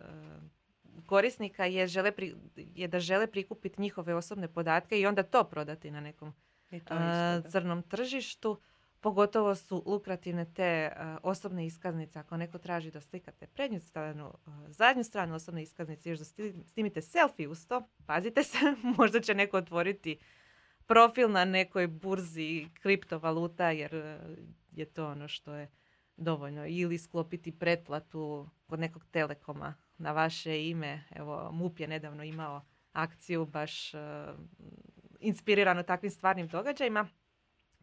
korisnika 1.06 1.64
je, 1.64 1.86
žele 1.86 2.12
pri- 2.12 2.34
je 2.74 2.88
da 2.88 3.00
žele 3.00 3.26
prikupiti 3.26 3.80
njihove 3.80 4.14
osobne 4.14 4.48
podatke 4.48 5.00
i 5.00 5.06
onda 5.06 5.22
to 5.22 5.44
prodati 5.44 5.90
na 5.90 6.00
nekom 6.00 6.32
I 6.70 6.80
to 6.80 6.94
a, 6.94 7.42
crnom 7.50 7.82
tržištu. 7.82 8.60
Pogotovo 9.00 9.54
su 9.54 9.82
lukrativne 9.86 10.54
te 10.54 10.92
osobne 11.22 11.66
iskaznice. 11.66 12.18
Ako 12.18 12.36
neko 12.36 12.58
traži 12.58 12.90
da 12.90 13.00
slikate 13.00 13.46
prednju 13.46 13.80
stranu, 13.80 14.32
zadnju 14.68 15.04
stranu 15.04 15.34
osobne 15.34 15.62
iskaznice, 15.62 16.10
još 16.10 16.18
da 16.18 16.24
snimite 16.64 17.02
selfie 17.02 17.48
uz 17.48 17.66
to, 17.66 17.88
pazite 18.06 18.42
se, 18.42 18.58
možda 18.98 19.20
će 19.20 19.34
neko 19.34 19.56
otvoriti 19.56 20.18
profil 20.86 21.30
na 21.30 21.44
nekoj 21.44 21.86
burzi 21.86 22.68
kriptovaluta 22.82 23.70
jer 23.70 24.18
je 24.72 24.84
to 24.84 25.08
ono 25.08 25.28
što 25.28 25.54
je 25.54 25.70
dovoljno. 26.16 26.66
Ili 26.66 26.98
sklopiti 26.98 27.58
pretplatu 27.58 28.48
kod 28.66 28.80
nekog 28.80 29.04
telekoma 29.10 29.74
na 29.98 30.12
vaše 30.12 30.68
ime. 30.68 31.04
Evo, 31.10 31.52
MUP 31.52 31.80
je 31.80 31.88
nedavno 31.88 32.24
imao 32.24 32.62
akciju 32.92 33.46
baš 33.46 33.94
uh, 33.94 34.00
inspirirano 35.20 35.82
takvim 35.82 36.10
stvarnim 36.10 36.48
događajima. 36.48 37.08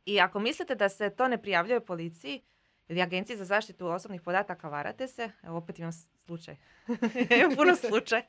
I 0.06 0.19
ako 0.19 0.39
mislite 0.39 0.76
da 0.76 0.89
se 0.89 1.10
to 1.10 1.28
ne 1.28 1.41
prijavljuje 1.41 1.86
policiji 1.86 2.41
ili 2.88 3.02
agenciji 3.02 3.38
za 3.38 3.45
zaštitu 3.45 3.88
osobnih 3.88 4.21
podataka, 4.21 4.69
varate 4.69 5.08
se. 5.08 5.32
Evo 5.43 5.58
opet 5.58 5.80
imam 5.80 5.91
slučaj. 6.25 6.55
imam 7.39 7.55
puno 7.55 7.75
slučaja 7.75 8.23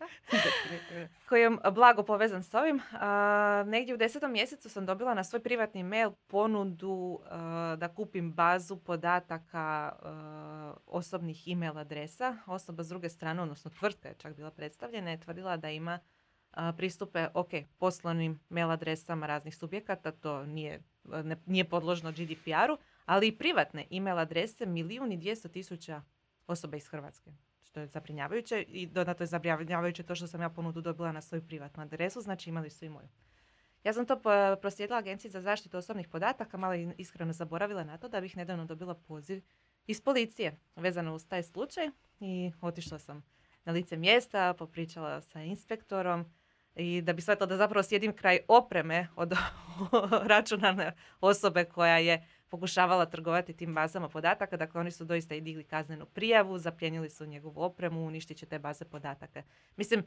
koji 1.28 1.40
je 1.40 1.50
blago 1.72 2.02
povezan 2.02 2.42
s 2.42 2.54
ovim. 2.54 2.80
negdje 3.66 3.94
u 3.94 3.96
desetom 3.96 4.32
mjesecu 4.32 4.68
sam 4.68 4.86
dobila 4.86 5.14
na 5.14 5.24
svoj 5.24 5.42
privatni 5.42 5.82
mail 5.82 6.10
ponudu 6.26 7.20
da 7.78 7.92
kupim 7.96 8.32
bazu 8.32 8.76
podataka 8.76 9.92
osobnih 10.86 11.48
email 11.48 11.78
adresa. 11.78 12.36
Osoba 12.46 12.82
s 12.82 12.88
druge 12.88 13.08
strane, 13.08 13.42
odnosno 13.42 13.70
tvrtka 13.70 14.08
je 14.08 14.14
čak 14.18 14.36
bila 14.36 14.50
predstavljena, 14.50 15.10
je 15.10 15.20
tvrdila 15.20 15.56
da 15.56 15.70
ima 15.70 15.98
pristupe 16.76 17.28
ok, 17.34 17.50
poslovnim 17.78 18.40
mail 18.48 18.70
adresama 18.70 19.26
raznih 19.26 19.56
subjekata, 19.56 20.12
to 20.12 20.46
nije, 20.46 20.82
nije 21.46 21.64
podložno 21.64 22.12
GDPR-u, 22.12 22.78
ali 23.04 23.28
i 23.28 23.38
privatne 23.38 23.86
email 23.90 24.18
adrese 24.18 24.66
milijun 24.66 25.12
i 25.12 25.16
dvijesto 25.16 25.48
tisuća 25.48 26.02
osoba 26.46 26.76
iz 26.76 26.88
Hrvatske. 26.88 27.30
Što 27.74 27.80
je 27.80 27.86
zabrinjavajuće 27.86 28.62
i 28.62 28.86
dodatno 28.86 29.22
je 29.22 29.26
zabrinjavajuće 29.26 30.02
to 30.02 30.14
što 30.14 30.26
sam 30.26 30.40
ja 30.40 30.48
ponudu 30.48 30.80
dobila 30.80 31.12
na 31.12 31.20
svoju 31.20 31.46
privatnu 31.46 31.82
adresu, 31.82 32.20
znači 32.20 32.50
imali 32.50 32.70
su 32.70 32.84
i 32.84 32.88
moju. 32.88 33.08
Ja 33.84 33.92
sam 33.92 34.06
to 34.06 34.20
proslijedila 34.60 34.98
Agenciji 34.98 35.30
za 35.30 35.40
zaštitu 35.40 35.76
osobnih 35.76 36.08
podataka, 36.08 36.56
malo 36.56 36.74
iskreno 36.98 37.32
zaboravila 37.32 37.84
na 37.84 37.98
to 37.98 38.08
da 38.08 38.20
bih 38.20 38.36
nedavno 38.36 38.64
dobila 38.64 38.94
poziv 38.94 39.42
iz 39.86 40.00
policije 40.00 40.56
vezano 40.76 41.14
uz 41.14 41.26
taj 41.26 41.42
slučaj 41.42 41.90
i 42.20 42.52
otišla 42.60 42.98
sam 42.98 43.24
na 43.64 43.72
lice 43.72 43.96
mjesta, 43.96 44.54
popričala 44.58 45.20
sa 45.20 45.42
inspektorom, 45.42 46.24
i 46.74 47.02
da 47.02 47.12
bi 47.12 47.22
shvatila 47.22 47.46
da 47.46 47.56
zapravo 47.56 47.82
sjedim 47.82 48.16
kraj 48.16 48.38
opreme 48.48 49.08
od 49.16 49.32
računalne 50.32 50.92
osobe 51.20 51.64
koja 51.64 51.98
je 51.98 52.28
pokušavala 52.54 53.06
trgovati 53.06 53.52
tim 53.52 53.74
bazama 53.74 54.08
podataka. 54.08 54.56
Dakle, 54.56 54.80
oni 54.80 54.90
su 54.90 55.04
doista 55.04 55.34
i 55.34 55.40
digli 55.40 55.64
kaznenu 55.64 56.06
prijavu, 56.06 56.58
zapljenili 56.58 57.10
su 57.10 57.26
njegovu 57.26 57.62
opremu, 57.62 58.06
uništit 58.06 58.38
će 58.38 58.46
te 58.46 58.58
baze 58.58 58.84
podataka. 58.84 59.42
Mislim, 59.76 60.04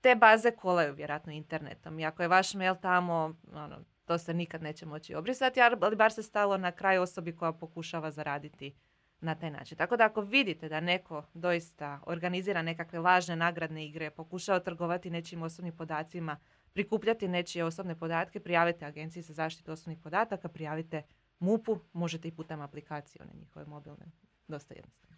te 0.00 0.14
baze 0.14 0.50
kolaju 0.50 0.94
vjerojatno 0.94 1.32
internetom 1.32 1.98
i 1.98 2.06
ako 2.06 2.22
je 2.22 2.28
vaš 2.28 2.54
mail 2.54 2.74
tamo, 2.82 3.34
ono, 3.52 3.76
to 4.04 4.18
se 4.18 4.34
nikad 4.34 4.62
neće 4.62 4.86
moći 4.86 5.14
obrisati, 5.14 5.60
ali 5.60 5.96
bar 5.96 6.12
se 6.12 6.22
stalo 6.22 6.56
na 6.56 6.72
kraj 6.72 6.98
osobi 6.98 7.36
koja 7.36 7.52
pokušava 7.52 8.10
zaraditi 8.10 8.74
na 9.20 9.34
taj 9.34 9.50
način. 9.50 9.78
Tako 9.78 9.96
da 9.96 10.04
ako 10.04 10.20
vidite 10.20 10.68
da 10.68 10.80
neko 10.80 11.24
doista 11.34 12.00
organizira 12.06 12.62
nekakve 12.62 12.98
lažne 12.98 13.36
nagradne 13.36 13.86
igre, 13.86 14.10
pokušava 14.10 14.60
trgovati 14.60 15.10
nečim 15.10 15.42
osobnim 15.42 15.76
podacima, 15.76 16.36
prikupljati 16.72 17.28
nečije 17.28 17.64
osobne 17.64 17.94
podatke, 17.94 18.40
prijavite 18.40 18.84
Agenciji 18.84 19.22
za 19.22 19.34
zaštitu 19.34 19.72
osobnih 19.72 19.98
podataka, 19.98 20.48
prijavite 20.48 21.02
MUP-u, 21.40 21.78
možete 21.92 22.28
i 22.28 22.32
putem 22.32 22.60
aplikacije, 22.60 23.22
one 23.22 23.32
njihove 23.40 23.66
mobilne, 23.66 24.06
dosta 24.48 24.74
jednostavno. 24.74 25.16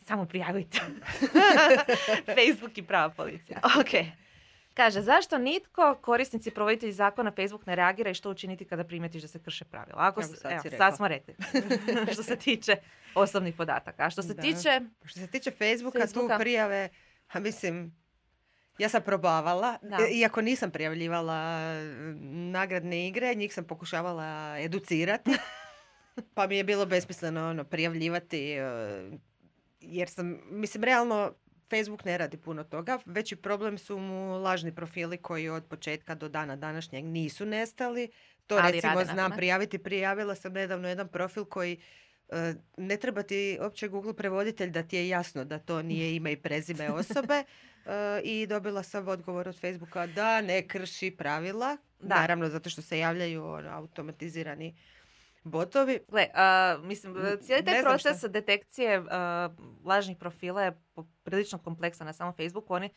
Samo 0.00 0.26
prijavite. 0.26 0.80
Facebook 2.36 2.78
i 2.78 2.82
prava 2.82 3.10
policija. 3.10 3.60
Ok. 3.80 4.06
Kaže, 4.74 5.00
zašto 5.00 5.38
nitko, 5.38 5.98
korisnici 6.00 6.50
provoditelji 6.50 6.92
zakona 6.92 7.30
Facebook 7.30 7.66
ne 7.66 7.76
reagira 7.76 8.10
i 8.10 8.14
što 8.14 8.30
učiniti 8.30 8.64
kada 8.64 8.84
primetiš 8.84 9.22
da 9.22 9.28
se 9.28 9.38
krše 9.38 9.64
pravila? 9.64 9.98
Ako 9.98 10.22
sad, 10.22 10.52
evo, 10.52 10.76
sad 10.76 10.96
smo 10.96 11.08
rekli. 11.08 11.34
što 12.12 12.22
se 12.22 12.36
tiče 12.36 12.76
osobnih 13.14 13.54
podataka. 13.54 14.04
A 14.04 14.10
što 14.10 14.22
se 14.22 14.36
tiče... 14.36 14.80
Što 15.04 15.20
se 15.20 15.26
tiče 15.26 15.50
Facebooka, 15.50 15.98
Facebooka 15.98 16.36
tu 16.36 16.40
prijave, 16.42 16.88
a 17.32 17.40
mislim, 17.40 17.96
ja 18.78 18.88
sam 18.88 19.02
probavala, 19.02 19.78
e, 19.82 20.10
iako 20.10 20.42
nisam 20.42 20.70
prijavljivala 20.70 21.68
nagradne 22.52 23.08
igre, 23.08 23.34
njih 23.34 23.54
sam 23.54 23.64
pokušavala 23.64 24.58
educirati, 24.58 25.30
pa 26.34 26.46
mi 26.46 26.56
je 26.56 26.64
bilo 26.64 26.86
besmisleno 26.86 27.48
ono, 27.48 27.64
prijavljivati, 27.64 28.52
e, 28.52 28.62
jer 29.80 30.08
sam, 30.08 30.40
mislim, 30.50 30.84
realno 30.84 31.32
Facebook 31.70 32.04
ne 32.04 32.18
radi 32.18 32.36
puno 32.36 32.64
toga. 32.64 32.98
Veći 33.06 33.36
problem 33.36 33.78
su 33.78 33.98
mu 33.98 34.38
lažni 34.38 34.74
profili 34.74 35.16
koji 35.16 35.48
od 35.48 35.64
početka 35.64 36.14
do 36.14 36.28
dana 36.28 36.56
današnjeg 36.56 37.04
nisu 37.04 37.46
nestali. 37.46 38.10
To 38.46 38.60
recimo 38.60 39.04
znam 39.04 39.32
prijaviti. 39.36 39.78
Prijavila 39.78 40.34
sam 40.34 40.52
nedavno 40.52 40.88
jedan 40.88 41.08
profil 41.08 41.44
koji 41.44 41.80
ne 42.76 42.96
treba 42.96 43.22
ti 43.22 43.58
uopće 43.60 43.88
Google 43.88 44.14
prevoditelj 44.14 44.70
da 44.70 44.82
ti 44.82 44.96
je 44.96 45.08
jasno 45.08 45.44
da 45.44 45.58
to 45.58 45.82
nije 45.82 46.16
ime 46.16 46.32
i 46.32 46.36
prezime 46.36 46.90
osobe 46.90 47.34
e, 47.86 48.20
i 48.24 48.46
dobila 48.46 48.82
sam 48.82 49.08
odgovor 49.08 49.48
od 49.48 49.60
Facebooka 49.60 50.06
da 50.06 50.40
ne 50.40 50.68
krši 50.68 51.10
pravila. 51.10 51.76
Naravno 52.00 52.48
zato 52.48 52.70
što 52.70 52.82
se 52.82 52.98
javljaju 52.98 53.44
ono, 53.44 53.70
automatizirani 53.70 54.74
botovi. 55.44 56.00
Gle, 56.08 56.26
mislim, 56.82 57.14
cijeli 57.42 57.64
taj 57.64 57.82
proces 57.82 58.24
detekcije 58.30 59.02
lažnih 59.84 60.16
profila 60.16 60.62
je 60.62 60.78
prilično 61.22 61.58
kompleksan 61.58 62.06
na 62.06 62.12
samom 62.12 62.34
Facebooku. 62.34 62.74
Oni, 62.74 62.90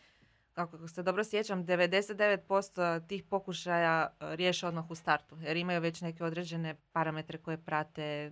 kako 0.54 0.88
se 0.88 1.04
dobro 1.04 1.24
sjećam, 1.24 1.66
99% 1.66 3.08
tih 3.08 3.24
pokušaja 3.24 4.14
riješe 4.20 4.68
odmah 4.68 4.92
u 4.92 4.96
startu. 4.96 5.38
Jer 5.42 5.58
imaju 5.58 5.82
već 5.82 6.02
neke 6.02 6.24
određene 6.24 6.76
parametre 6.92 7.38
koje 7.38 7.58
prate 7.58 8.32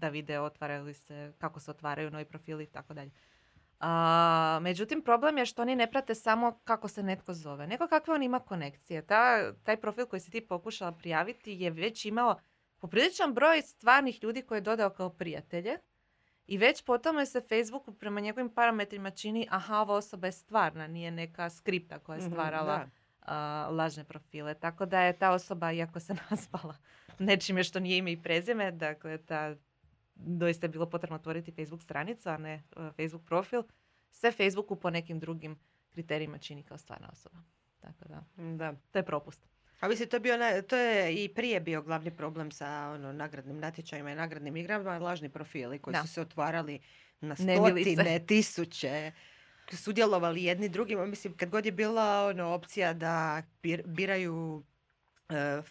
da 0.00 0.08
vide 0.08 0.40
otvaraju 0.40 0.84
li 0.84 0.94
se, 0.94 1.32
kako 1.38 1.60
se 1.60 1.70
otvaraju 1.70 2.10
novi 2.10 2.24
profili 2.24 2.64
i 2.64 2.66
tako 2.66 2.94
dalje. 2.94 3.10
međutim, 4.60 5.02
problem 5.02 5.38
je 5.38 5.46
što 5.46 5.62
oni 5.62 5.76
ne 5.76 5.90
prate 5.90 6.14
samo 6.14 6.60
kako 6.64 6.88
se 6.88 7.02
netko 7.02 7.34
zove, 7.34 7.66
nego 7.66 7.86
kakve 7.86 8.14
on 8.14 8.22
ima 8.22 8.40
konekcije. 8.40 9.02
Ta, 9.02 9.52
taj 9.52 9.76
profil 9.76 10.06
koji 10.06 10.20
si 10.20 10.30
ti 10.30 10.40
pokušala 10.40 10.92
prijaviti 10.92 11.52
je 11.52 11.70
već 11.70 12.04
imao 12.04 12.40
popriličan 12.78 13.34
broj 13.34 13.62
stvarnih 13.62 14.22
ljudi 14.22 14.42
koje 14.42 14.56
je 14.56 14.62
dodao 14.62 14.90
kao 14.90 15.10
prijatelje 15.10 15.78
i 16.46 16.58
već 16.58 16.82
po 16.84 16.98
tome 16.98 17.26
se 17.26 17.40
Facebooku 17.40 17.92
prema 17.92 18.20
njegovim 18.20 18.54
parametrima 18.54 19.10
čini 19.10 19.46
aha, 19.50 19.80
ova 19.80 19.94
osoba 19.94 20.26
je 20.26 20.32
stvarna, 20.32 20.86
nije 20.86 21.10
neka 21.10 21.50
skripta 21.50 21.98
koja 21.98 22.16
je 22.16 22.22
mhm, 22.22 22.30
stvarala 22.30 22.88
lažne 23.70 24.04
profile. 24.04 24.54
Tako 24.54 24.86
da 24.86 25.00
je 25.00 25.18
ta 25.18 25.30
osoba, 25.30 25.72
iako 25.72 26.00
se 26.00 26.14
nazvala 26.30 26.74
nečime 27.20 27.64
što 27.64 27.80
nije 27.80 27.98
ime 27.98 28.12
i 28.12 28.22
prezime, 28.22 28.70
dakle, 28.72 29.18
ta, 29.18 29.54
doista 30.26 30.66
je 30.66 30.70
bilo 30.70 30.90
potrebno 30.90 31.16
otvoriti 31.16 31.52
Facebook 31.52 31.82
stranicu, 31.82 32.28
a 32.28 32.36
ne 32.36 32.62
Facebook 32.96 33.24
profil, 33.24 33.62
se 34.12 34.32
Facebooku 34.32 34.76
po 34.76 34.90
nekim 34.90 35.18
drugim 35.18 35.58
kriterijima 35.90 36.38
čini 36.38 36.62
kao 36.62 36.78
stvarna 36.78 37.08
osoba. 37.12 37.38
Tako 37.80 38.04
da, 38.08 38.24
da. 38.36 38.74
to 38.90 38.98
je 38.98 39.02
propust. 39.02 39.48
A 39.80 39.88
mislim, 39.88 40.08
to 40.08 40.16
je, 40.16 40.20
bio, 40.20 40.62
to 40.68 40.76
je 40.76 41.24
i 41.24 41.28
prije 41.28 41.60
bio 41.60 41.82
glavni 41.82 42.16
problem 42.16 42.50
sa 42.50 42.90
ono, 42.94 43.12
nagradnim 43.12 43.58
natječajima 43.58 44.12
i 44.12 44.14
nagradnim 44.14 44.56
igrama, 44.56 44.98
lažni 44.98 45.28
profili 45.28 45.78
koji 45.78 45.96
su 45.96 46.08
se 46.08 46.20
otvarali 46.20 46.80
na 47.20 47.36
stotine, 47.36 48.26
tisuće 48.26 49.12
sudjelovali 49.72 50.44
jedni 50.44 50.68
drugima. 50.68 51.06
Mislim, 51.06 51.36
kad 51.36 51.50
god 51.50 51.66
je 51.66 51.72
bila 51.72 52.26
ono, 52.26 52.46
opcija 52.46 52.92
da 52.92 53.42
biraju 53.84 54.62
e, 54.62 54.79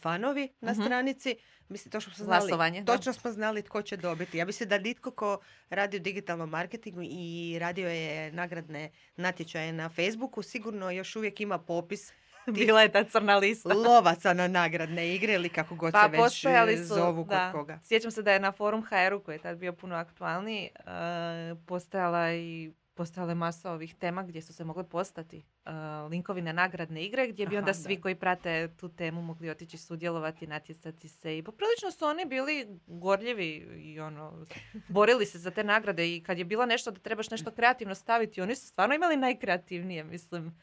fanovi 0.02 0.50
na 0.62 0.72
uh 0.72 0.78
stranici, 0.78 1.36
mislim, 1.70 1.92
to 1.92 2.02
smo 2.02 2.14
znali, 2.16 2.86
točno 2.86 3.14
smo 3.14 3.32
znali 3.32 3.62
tko 3.62 3.82
će 3.82 3.98
dobiti. 3.98 4.38
Ja 4.38 4.46
mislim 4.46 4.70
da 4.70 4.78
nitko 4.78 5.12
ko 5.12 5.40
radi 5.70 5.98
u 5.98 6.00
digitalnom 6.00 6.50
marketingu 6.50 7.02
i 7.04 7.58
radio 7.60 7.90
je 7.90 8.32
nagradne 8.32 8.92
natječaje 9.16 9.74
na 9.74 9.90
Facebooku, 9.90 10.42
sigurno 10.42 10.92
još 10.92 11.16
uvijek 11.16 11.42
ima 11.42 11.58
popis 11.58 12.12
Bila 12.58 12.82
je 12.82 12.92
ta 12.92 13.04
crna 13.04 13.38
lista. 13.38 13.74
Lovaca 13.74 14.34
na 14.34 14.48
nagradne 14.48 15.16
igre 15.16 15.34
ili 15.34 15.50
kako 15.50 15.76
god 15.76 15.92
pa, 15.92 16.10
se 16.12 16.18
već 16.18 16.46
e, 16.46 16.78
su, 16.78 16.94
zovu 16.94 17.26
kod 17.26 17.38
koga. 17.52 17.80
Sjećam 17.84 18.12
se 18.12 18.22
da 18.22 18.32
je 18.32 18.40
na 18.40 18.52
forum 18.52 18.84
HR-u 18.84 19.20
koji 19.20 19.36
je 19.36 19.40
tad 19.40 19.58
bio 19.58 19.74
puno 19.74 19.96
aktualniji 19.96 20.70
uh, 20.80 21.60
postojala 21.66 22.34
i 22.34 22.72
postojale 23.00 23.36
masa 23.36 23.72
ovih 23.72 23.96
tema 23.96 24.24
gdje 24.24 24.42
su 24.42 24.54
se 24.54 24.64
mogle 24.64 24.84
postati 24.84 25.38
uh, 25.66 25.72
linkovi 26.12 26.42
na 26.42 26.52
nagradne 26.52 27.04
igre 27.04 27.28
gdje 27.28 27.48
bi 27.48 27.58
onda 27.58 27.74
svi 27.74 28.02
koji 28.02 28.16
prate 28.16 28.70
tu 28.78 28.90
temu 28.90 29.22
mogli 29.22 29.50
otići 29.50 29.78
sudjelovati, 29.78 30.48
natjecati 30.48 31.10
se 31.10 31.38
i 31.38 31.44
poprilično 31.44 31.92
su 31.92 32.06
oni 32.06 32.26
bili 32.26 32.68
gorljivi 32.88 33.48
i 33.84 34.00
ono, 34.00 34.46
borili 34.88 35.26
se 35.26 35.40
za 35.40 35.52
te 35.52 35.64
nagrade 35.64 36.16
i 36.16 36.24
kad 36.24 36.38
je 36.38 36.46
bilo 36.46 36.66
nešto 36.66 36.92
da 36.92 37.00
trebaš 37.00 37.30
nešto 37.30 37.52
kreativno 37.52 37.96
staviti, 37.96 38.42
oni 38.42 38.56
su 38.56 38.68
stvarno 38.68 38.96
imali 38.96 39.16
najkreativnije, 39.16 40.04
mislim 40.04 40.60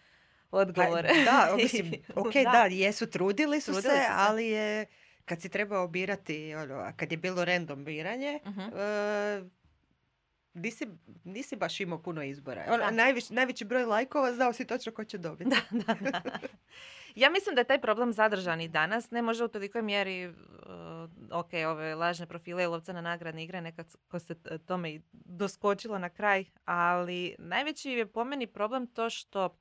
odgovore. 0.50 1.08
Pa, 1.08 1.30
da, 1.30 1.56
mislim, 1.62 1.92
ok, 2.14 2.34
da. 2.34 2.50
da. 2.50 2.66
jesu, 2.70 3.06
trudili 3.06 3.60
su, 3.60 3.74
se, 3.74 4.06
ali 4.10 4.46
je 4.46 4.86
kad 5.24 5.42
si 5.42 5.48
trebao 5.48 5.88
birati, 5.88 6.54
ono, 6.54 6.92
kad 6.96 7.12
je 7.12 7.18
bilo 7.18 7.44
random 7.44 7.84
biranje, 7.84 8.40
Mhm. 8.46 8.60
e, 8.60 9.55
nisi, 10.56 10.86
nisi 11.24 11.56
baš 11.56 11.80
imao 11.80 12.02
puno 12.02 12.22
izbora. 12.22 12.64
Da. 12.66 12.90
najviš- 12.90 13.30
najveći 13.30 13.64
broj 13.64 13.84
lajkova 13.84 14.32
znao 14.32 14.52
si 14.52 14.64
točno 14.66 14.92
ko 14.92 15.04
će 15.04 15.18
dobiti. 15.18 15.50
Da, 15.50 15.56
da, 15.70 16.10
da. 16.10 16.22
Ja 17.14 17.30
mislim 17.30 17.54
da 17.54 17.60
je 17.60 17.64
taj 17.64 17.80
problem 17.80 18.12
zadržan 18.12 18.60
i 18.60 18.68
danas, 18.68 19.10
ne 19.10 19.22
može 19.22 19.44
u 19.44 19.48
tolikoj 19.48 19.82
mjeri, 19.82 20.28
uh, 20.28 20.34
ok, 21.30 21.50
ove 21.68 21.94
lažne 21.94 22.26
profile 22.26 22.62
i 22.62 22.66
lovca 22.66 22.92
na 22.92 23.00
nagradne 23.00 23.44
igre, 23.44 23.60
nekad 23.60 23.94
ko 24.08 24.18
se 24.18 24.34
t- 24.34 24.58
tome 24.58 24.90
i 24.90 25.00
doskočilo 25.12 25.98
na 25.98 26.08
kraj, 26.08 26.44
ali 26.64 27.36
najveći 27.38 27.90
je 27.90 28.06
po 28.06 28.24
meni 28.24 28.46
problem 28.46 28.86
to 28.86 29.10
što 29.10 29.58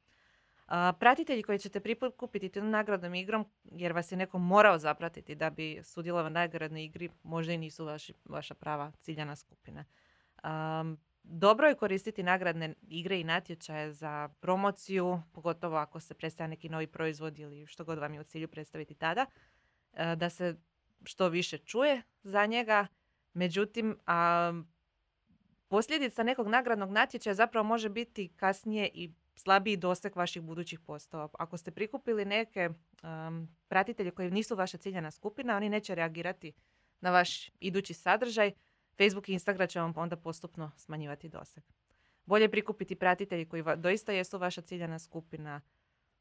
a, 0.68 0.94
pratitelji 1.00 1.44
koji 1.44 1.60
ćete 1.60 1.80
prikupiti 1.80 2.50
tom 2.50 2.70
nagradnom 2.70 3.16
igrom, 3.16 3.46
jer 3.64 3.94
vas 3.94 4.12
je 4.12 4.18
neko 4.18 4.38
morao 4.38 4.78
zapratiti 4.78 5.36
da 5.36 5.50
bi 5.50 5.80
sudjelovao 5.84 6.30
na 6.30 6.40
nagradnoj 6.40 6.84
igri, 6.84 7.10
možda 7.24 7.54
i 7.54 7.58
nisu 7.58 7.86
vaši, 7.86 8.14
vaša 8.26 8.54
prava 8.54 8.92
ciljana 9.00 9.36
skupina. 9.36 9.86
Um, 10.46 10.98
dobro 11.24 11.68
je 11.68 11.76
koristiti 11.76 12.24
nagradne 12.24 12.74
igre 12.88 13.20
i 13.20 13.24
natječaje 13.24 13.94
za 13.94 14.30
promociju, 14.40 15.22
pogotovo 15.34 15.78
ako 15.78 16.00
se 16.00 16.14
predstavlja 16.14 16.50
neki 16.50 16.70
novi 16.70 16.88
proizvod 16.88 17.40
ili 17.40 17.68
što 17.68 17.84
god 17.84 17.98
vam 17.98 18.14
je 18.14 18.20
u 18.20 18.24
cilju 18.24 18.48
predstaviti 18.48 18.96
tada, 18.96 19.26
e, 19.94 20.16
da 20.16 20.30
se 20.30 20.56
što 21.04 21.30
više 21.30 21.58
čuje 21.58 22.02
za 22.24 22.46
njega. 22.46 22.88
Međutim, 23.34 23.98
a, 24.06 24.54
posljedica 25.68 26.24
nekog 26.24 26.48
nagradnog 26.48 26.92
natječaja 26.92 27.34
zapravo 27.34 27.68
može 27.68 27.90
biti 27.90 28.30
kasnije 28.36 28.90
i 28.94 29.14
slabiji 29.36 29.78
doseg 29.78 30.16
vaših 30.16 30.42
budućih 30.42 30.80
postova. 30.80 31.30
Ako 31.34 31.58
ste 31.58 31.72
prikupili 31.72 32.26
neke 32.26 32.70
um, 32.70 33.56
pratitelje 33.68 34.12
koji 34.12 34.32
nisu 34.32 34.56
vaša 34.56 34.78
ciljana 34.78 35.12
skupina, 35.12 35.58
oni 35.58 35.70
neće 35.70 35.96
reagirati 35.96 36.54
na 37.02 37.12
vaš 37.12 37.50
idući 37.60 37.94
sadržaj. 37.94 38.52
Facebook 38.98 39.30
i 39.30 39.34
Instagram 39.34 39.68
će 39.68 39.80
vam 39.80 39.94
onda 39.96 40.16
postupno 40.16 40.72
smanjivati 40.78 41.30
doseg. 41.30 41.64
Bolje 42.26 42.52
prikupiti 42.52 42.96
pratitelji 42.96 43.46
koji 43.46 43.62
va- 43.62 43.76
doista 43.76 44.12
jesu 44.12 44.38
vaša 44.38 44.62
ciljana 44.62 45.00
skupina 45.00 45.62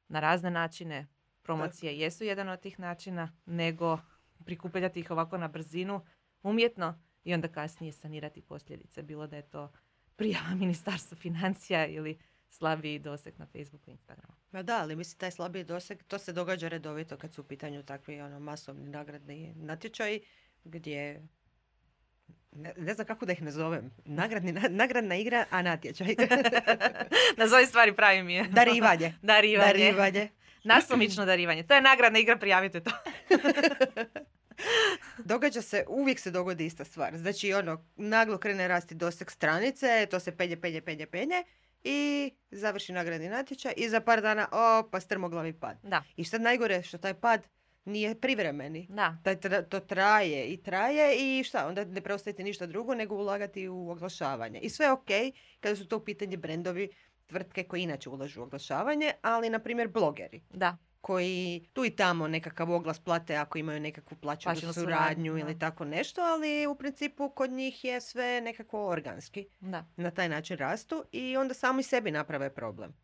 na 0.09 0.21
razne 0.21 0.51
načine. 0.51 1.07
Promocije 1.43 1.99
jesu 1.99 2.25
jedan 2.25 2.49
od 2.49 2.61
tih 2.61 2.79
načina, 2.81 3.33
nego 3.47 3.99
prikupljati 4.45 5.01
ih 5.01 5.11
ovako 5.11 5.39
na 5.39 5.49
brzinu, 5.49 6.07
umjetno 6.43 7.01
i 7.25 7.35
onda 7.35 7.49
kasnije 7.49 7.93
sanirati 7.93 8.43
posljedice. 8.43 9.03
Bilo 9.03 9.27
da 9.27 9.37
je 9.37 9.51
to 9.51 9.73
prijava 10.17 10.55
Ministarstva 10.65 11.17
financija 11.17 11.87
ili 11.87 12.19
slabiji 12.49 12.99
doseg 12.99 13.39
na 13.39 13.47
Facebooku 13.47 13.91
i 13.91 13.93
Instagramu. 13.93 14.35
Ma 14.53 14.63
da, 14.63 14.79
ali 14.83 14.97
mislim 14.97 15.19
taj 15.19 15.31
slabiji 15.31 15.65
doseg, 15.65 16.03
to 16.03 16.19
se 16.19 16.33
događa 16.33 16.69
redovito 16.69 17.17
kad 17.17 17.33
su 17.33 17.41
u 17.41 17.45
pitanju 17.45 17.83
takvi 17.83 18.21
ono, 18.21 18.41
masovni 18.41 18.89
nagradni 18.89 19.55
natječaji 19.55 20.21
gdje 20.65 21.27
ne, 22.55 22.73
ne 22.77 22.95
znam 22.95 23.07
kako 23.07 23.27
da 23.27 23.33
ih 23.33 23.43
nazovem. 23.43 23.91
Nagradni, 24.05 24.53
na- 24.53 24.69
nagradna 24.69 25.17
igra, 25.17 25.45
a 25.51 25.63
natječaj. 25.63 26.15
Nazovi 27.37 27.67
stvari 27.67 27.97
pravim 27.97 28.29
je. 28.29 28.45
Darivanje. 28.61 29.15
Darivanje. 29.23 29.67
Darivanje. 29.67 30.29
Nasumično 30.65 31.25
darivanje. 31.25 31.63
To 31.63 31.75
je 31.75 31.81
nagradna 31.81 32.19
igra, 32.19 32.37
prijavite 32.37 32.81
to. 32.81 32.91
Događa 35.19 35.63
se, 35.63 35.85
uvijek 35.89 36.21
se 36.21 36.31
dogodi 36.31 36.67
ista 36.67 36.85
stvar. 36.85 37.17
Znači, 37.17 37.53
ono, 37.53 37.85
naglo 37.97 38.39
krene 38.39 38.69
rasti 38.69 38.95
doseg 38.95 39.31
stranice, 39.31 40.07
to 40.11 40.21
se 40.21 40.37
penje, 40.37 40.57
penje, 40.57 40.81
penje, 40.81 41.07
penje 41.07 41.45
i 41.85 42.31
završi 42.51 42.93
nagradni 42.93 43.29
natječaj 43.29 43.73
i 43.77 43.89
za 43.89 44.01
par 44.01 44.21
dana, 44.21 44.49
o, 44.53 44.89
pa 44.91 45.01
strmoglavi 45.01 45.53
pad. 45.53 45.77
Da, 45.83 46.03
I 46.17 46.25
što 46.25 46.39
najgore, 46.39 46.83
što 46.83 46.99
taj 46.99 47.15
pad 47.15 47.43
nije 47.85 48.21
privremeni. 48.21 48.87
da. 48.91 49.19
Taj 49.23 49.37
tra- 49.37 49.69
to 49.69 49.81
traje 49.81 50.47
i 50.47 50.57
traje 50.57 51.17
i 51.17 51.45
šta, 51.45 51.67
onda 51.69 51.85
ne 51.85 52.01
preostaje 52.01 52.35
ti 52.37 52.45
ništa 52.45 52.67
drugo 52.67 52.95
nego 52.95 53.15
ulagati 53.15 53.69
u 53.69 53.91
oglašavanje. 53.91 54.59
I 54.59 54.71
sve 54.71 54.87
je 54.87 54.93
ok 54.93 55.09
kada 55.61 55.77
su 55.77 55.87
to 55.89 55.97
u 55.97 56.05
pitanje 56.05 56.37
brendovi, 56.37 56.89
tvrtke 57.27 57.65
koje 57.65 57.83
inače 57.83 58.09
ulažu 58.11 58.41
u 58.41 58.45
oglašavanje, 58.45 59.13
ali 59.23 59.51
na 59.51 59.59
primjer 59.59 59.89
blogeri 59.89 60.43
Da, 60.51 60.77
koji 61.01 61.67
tu 61.73 61.85
i 61.85 61.91
tamo 61.91 62.29
nekakav 62.29 62.73
oglas 62.73 62.99
plate 63.01 63.37
ako 63.37 63.59
imaju 63.59 63.81
nekakvu 63.81 64.17
plaćenu 64.17 64.55
suradnju 64.57 64.73
suradnju, 64.73 65.39
ili 65.39 65.59
tako 65.59 65.85
nešto, 65.85 66.21
ali 66.21 66.67
u 66.67 66.75
principu 66.75 67.29
kod 67.31 67.51
njih 67.51 67.85
je 67.85 68.01
sve 68.01 68.41
nekako 68.41 68.87
organski. 68.87 69.47
da. 69.61 69.87
Na 69.97 70.11
taj 70.11 70.29
način 70.29 70.57
rastu 70.59 71.05
i 71.13 71.37
onda 71.37 71.55
sami 71.55 71.83
sebi 71.83 72.11
naprave 72.11 72.55
problem. 72.55 73.04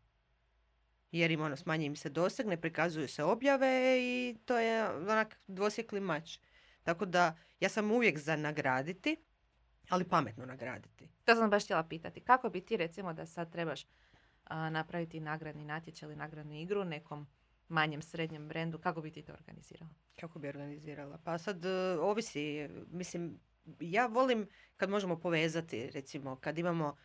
Jer 1.12 1.30
im 1.30 1.40
ono, 1.40 1.56
smanji 1.56 1.86
im 1.86 1.96
se 1.96 2.08
doseg, 2.08 2.46
ne 2.46 2.60
prikazuju 2.60 3.08
se 3.08 3.24
objave 3.24 3.98
i 4.00 4.36
to 4.44 4.58
je 4.58 4.90
onak 4.90 5.40
dvosjekli 5.46 6.00
mač. 6.00 6.38
Tako 6.82 7.06
da 7.06 7.36
ja 7.60 7.68
sam 7.68 7.90
uvijek 7.90 8.18
za 8.18 8.36
nagraditi, 8.36 9.16
ali 9.88 10.04
pametno 10.04 10.46
nagraditi. 10.46 11.08
To 11.24 11.34
sam 11.34 11.50
baš 11.50 11.64
htjela 11.64 11.84
pitati. 11.84 12.20
Kako 12.20 12.50
bi 12.50 12.60
ti 12.60 12.76
recimo 12.76 13.12
da 13.12 13.26
sad 13.26 13.52
trebaš 13.52 13.86
a, 14.44 14.70
napraviti 14.70 15.20
nagradni 15.20 15.64
natječaj 15.64 16.06
ili 16.06 16.16
nagradnu 16.16 16.54
igru 16.54 16.84
nekom 16.84 17.26
manjem, 17.68 18.02
srednjem 18.02 18.48
brendu, 18.48 18.78
kako 18.78 19.00
bi 19.00 19.10
ti 19.10 19.22
to 19.22 19.32
organizirala? 19.32 19.90
Kako 20.20 20.38
bi 20.38 20.48
organizirala? 20.48 21.18
Pa 21.24 21.38
sad 21.38 21.64
e, 21.64 21.98
ovisi, 22.00 22.68
mislim, 22.90 23.40
ja 23.80 24.06
volim 24.06 24.48
kad 24.76 24.90
možemo 24.90 25.20
povezati, 25.20 25.90
recimo, 25.90 26.36
kad 26.36 26.58
imamo 26.58 26.96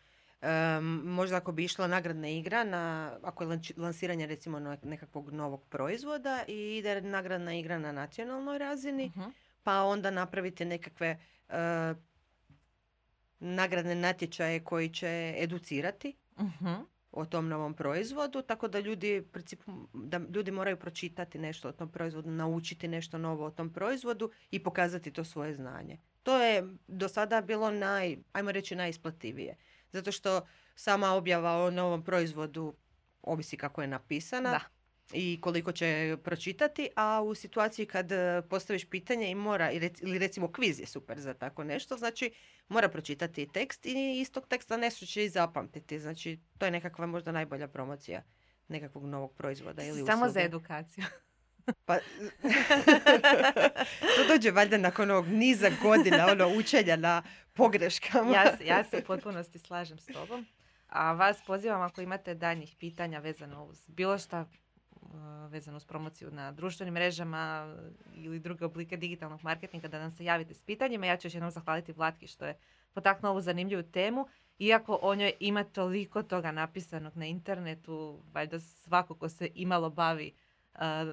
em, 0.42 0.84
možda 1.04 1.36
ako 1.36 1.52
bi 1.52 1.64
išla 1.64 1.86
nagradna 1.86 2.28
igra 2.28 2.64
na, 2.64 2.82
ako 3.22 3.44
je 3.44 3.48
lansiranje 3.76 4.26
recimo 4.26 4.58
nekakvog 4.82 5.30
novog 5.30 5.64
proizvoda 5.64 6.44
i 6.48 6.76
ide 6.76 7.00
nagradna 7.02 7.54
igra 7.54 7.78
na 7.78 7.92
nacionalnoj 7.92 8.58
razini, 8.58 9.06
Mhm. 9.08 9.28
pa 9.62 9.82
onda 9.82 10.10
napravite 10.10 10.64
nekakve 10.64 11.18
e, 11.48 11.94
nagradne 13.40 13.94
natječaje 13.94 14.60
koji 14.60 14.88
će 14.88 15.34
educirati 15.38 16.16
Mhm. 16.38 16.68
o 17.12 17.26
tom 17.26 17.48
novom 17.48 17.74
proizvodu, 17.74 18.42
tako 18.42 18.68
da 18.68 18.80
ljudi, 18.80 19.22
principu, 19.32 19.72
da 19.94 20.20
ljudi 20.28 20.50
moraju 20.50 20.76
pročitati 20.76 21.38
nešto 21.38 21.68
o 21.68 21.72
tom 21.72 21.88
proizvodu, 21.88 22.30
naučiti 22.30 22.88
nešto 22.88 23.18
novo 23.18 23.46
o 23.46 23.50
tom 23.50 23.70
proizvodu 23.70 24.30
i 24.50 24.62
pokazati 24.62 25.10
to 25.10 25.24
svoje 25.24 25.54
znanje. 25.54 25.98
To 26.22 26.38
je 26.38 26.64
do 26.88 27.08
sada 27.08 27.40
bilo 27.40 27.70
naj, 27.70 28.16
ajmo 28.32 28.52
reći, 28.52 28.76
najisplativije. 28.76 29.56
Zato 29.92 30.12
što 30.12 30.46
sama 30.74 31.12
objava 31.12 31.64
o 31.64 31.70
novom 31.70 32.04
proizvodu 32.04 32.74
ovisi 33.22 33.56
kako 33.56 33.82
je 33.82 33.88
napisana 33.88 34.50
Da. 34.50 34.60
i 35.12 35.38
koliko 35.40 35.72
će 35.72 36.16
pročitati, 36.24 36.88
a 36.96 37.22
u 37.22 37.34
situaciji 37.34 37.86
kad 37.86 38.12
e, 38.12 38.42
postaviš 38.50 38.84
pitanje 38.90 39.30
i 39.30 39.34
mora, 39.34 39.70
ili 40.00 40.18
recimo 40.18 40.52
kviz 40.52 40.80
je 40.80 40.86
super 40.86 41.20
za 41.20 41.34
tako 41.34 41.64
nešto, 41.64 41.96
znači 41.96 42.30
mora 42.68 42.88
pročitati 42.88 43.42
i 43.42 43.48
tekst 43.52 43.86
i 43.86 44.20
iz 44.20 44.30
tog 44.30 44.48
teksta 44.48 44.76
nešto 44.76 45.06
će 45.06 45.24
i 45.24 45.28
zapamtiti. 45.28 46.00
Znači, 46.00 46.40
to 46.58 46.64
je 46.64 46.70
nekakva 46.70 47.06
možda 47.06 47.32
najbolja 47.32 47.68
promocija 47.68 48.22
nekakvog 48.68 49.06
novog 49.06 49.34
proizvoda 49.34 49.84
ili 49.84 50.06
Samo 50.06 50.28
za 50.28 50.40
edukaciju. 50.40 51.04
Pa, 51.84 51.96
to 54.16 54.24
dođe 54.28 54.50
valjda 54.50 54.78
nakon 54.78 55.10
ovog 55.10 55.28
niza 55.28 55.70
godina 55.82 56.26
ono, 56.26 56.48
učenja 56.48 56.96
na 56.96 57.22
pogreškama. 57.52 58.32
ja, 58.32 58.56
ja 58.64 58.84
se 58.84 58.98
u 58.98 59.06
potpunosti 59.06 59.58
slažem 59.58 59.98
s 59.98 60.06
tobom. 60.06 60.46
A 60.88 61.12
vas 61.12 61.42
pozivam 61.46 61.82
ako 61.82 62.00
imate 62.00 62.34
daljnjih 62.34 62.74
pitanja 62.78 63.18
vezano 63.18 63.64
uz 63.64 63.88
bilo 63.88 64.18
šta 64.18 64.46
uh, 64.92 65.10
vezano 65.50 65.76
uz 65.76 65.84
promociju 65.84 66.30
na 66.30 66.52
društvenim 66.52 66.94
mrežama 66.94 67.74
ili 68.14 68.38
druge 68.38 68.64
oblike 68.64 68.96
digitalnog 68.96 69.44
marketinga 69.44 69.88
da 69.88 69.98
nam 69.98 70.10
se 70.10 70.24
javite 70.24 70.54
s 70.54 70.62
pitanjima. 70.62 71.06
Ja 71.06 71.16
ću 71.16 71.26
još 71.26 71.34
jednom 71.34 71.50
zahvaliti 71.50 71.92
Vlatki 71.92 72.26
što 72.26 72.46
je 72.46 72.58
potaknuo 72.92 73.30
ovu 73.30 73.40
zanimljivu 73.40 73.82
temu. 73.82 74.28
Iako 74.58 74.98
o 75.02 75.14
njoj 75.14 75.32
ima 75.40 75.64
toliko 75.64 76.22
toga 76.22 76.52
napisanog 76.52 77.16
na 77.16 77.26
internetu, 77.26 78.22
valjda 78.32 78.60
svako 78.60 79.14
ko 79.14 79.28
se 79.28 79.50
imalo 79.54 79.90
bavi 79.90 80.32
uh, 80.34 80.45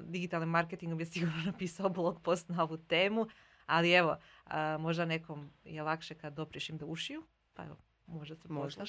digitalnim 0.02 0.48
marketingom 0.48 1.00
je 1.00 1.06
sigurno 1.12 1.42
napisao 1.46 1.88
blog 1.88 2.22
post 2.22 2.48
na 2.48 2.62
ovu 2.62 2.76
temu. 2.78 3.26
Ali 3.66 3.92
evo, 3.92 4.16
a, 4.44 4.78
možda 4.78 5.04
nekom 5.04 5.50
je 5.64 5.82
lakše 5.82 6.14
kad 6.14 6.34
doprišim 6.34 6.78
do 6.78 6.86
ušiju, 6.86 7.22
pa 7.54 7.64
evo, 7.64 7.76
možda 8.06 8.36
se 8.36 8.48
Možda. 8.48 8.84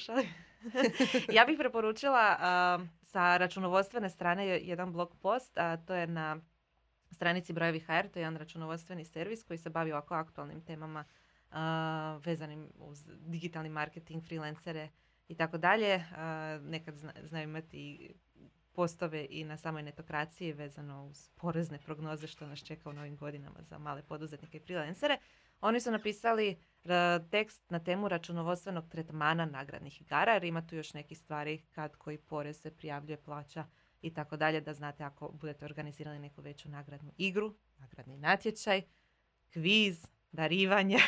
ja 1.32 1.44
bih 1.44 1.58
preporučila 1.58 2.36
a, 2.40 2.78
sa 3.02 3.36
računovodstvene 3.36 4.10
strane 4.10 4.46
je- 4.46 4.60
jedan 4.60 4.92
blog 4.92 5.16
post, 5.16 5.58
a 5.58 5.76
to 5.76 5.94
je 5.94 6.06
na 6.06 6.36
stranici 7.10 7.52
Brojevi 7.52 7.80
HR, 7.80 8.08
to 8.08 8.18
je 8.18 8.22
jedan 8.22 8.36
računovodstveni 8.36 9.04
servis 9.04 9.44
koji 9.44 9.58
se 9.58 9.70
bavi 9.70 9.92
ovako 9.92 10.14
aktualnim 10.14 10.60
temama 10.60 11.04
a, 11.50 12.20
vezanim 12.24 12.68
uz 12.74 13.04
digitalni 13.18 13.68
marketing, 13.68 14.24
freelancere 14.24 14.88
i 15.28 15.34
tako 15.34 15.58
dalje. 15.58 16.04
Nekad 16.60 16.94
zna- 16.94 17.12
znaju 17.22 17.44
imati 17.44 18.14
i 18.76 18.78
postove 18.78 19.26
i 19.30 19.44
na 19.44 19.56
samoj 19.56 19.82
netokraciji 19.82 20.52
vezano 20.52 21.06
uz 21.06 21.30
porezne 21.34 21.78
prognoze 21.78 22.26
što 22.26 22.46
nas 22.46 22.58
čeka 22.58 22.90
u 22.90 22.92
novim 22.92 23.16
godinama 23.16 23.62
za 23.62 23.78
male 23.78 24.02
poduzetnike 24.02 24.56
i 24.56 24.60
freelancere. 24.60 25.18
Oni 25.60 25.80
su 25.80 25.90
napisali 25.90 26.56
ra- 26.84 27.30
tekst 27.30 27.70
na 27.70 27.78
temu 27.78 28.08
računovodstvenog 28.08 28.88
tretmana 28.88 29.46
nagradnih 29.46 30.00
igara, 30.00 30.32
jer 30.32 30.44
ima 30.44 30.66
tu 30.66 30.76
još 30.76 30.94
nekih 30.94 31.18
stvari 31.18 31.62
kad 31.72 31.96
koji 31.96 32.18
porez 32.18 32.60
se 32.60 32.70
prijavljuje, 32.70 33.22
plaća 33.22 33.66
i 34.02 34.14
tako 34.14 34.36
dalje, 34.36 34.60
da 34.60 34.74
znate 34.74 35.04
ako 35.04 35.28
budete 35.28 35.64
organizirali 35.64 36.18
neku 36.18 36.42
veću 36.42 36.68
nagradnu 36.68 37.12
igru, 37.16 37.54
nagradni 37.78 38.16
natječaj, 38.16 38.82
kviz, 39.52 40.06
darivanje, 40.32 40.98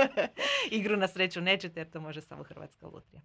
igru 0.78 0.96
na 0.96 1.08
sreću 1.08 1.40
nećete 1.40 1.80
jer 1.80 1.90
to 1.90 2.00
može 2.00 2.20
samo 2.20 2.42
Hrvatska 2.42 2.86
lutrija. 2.86 3.22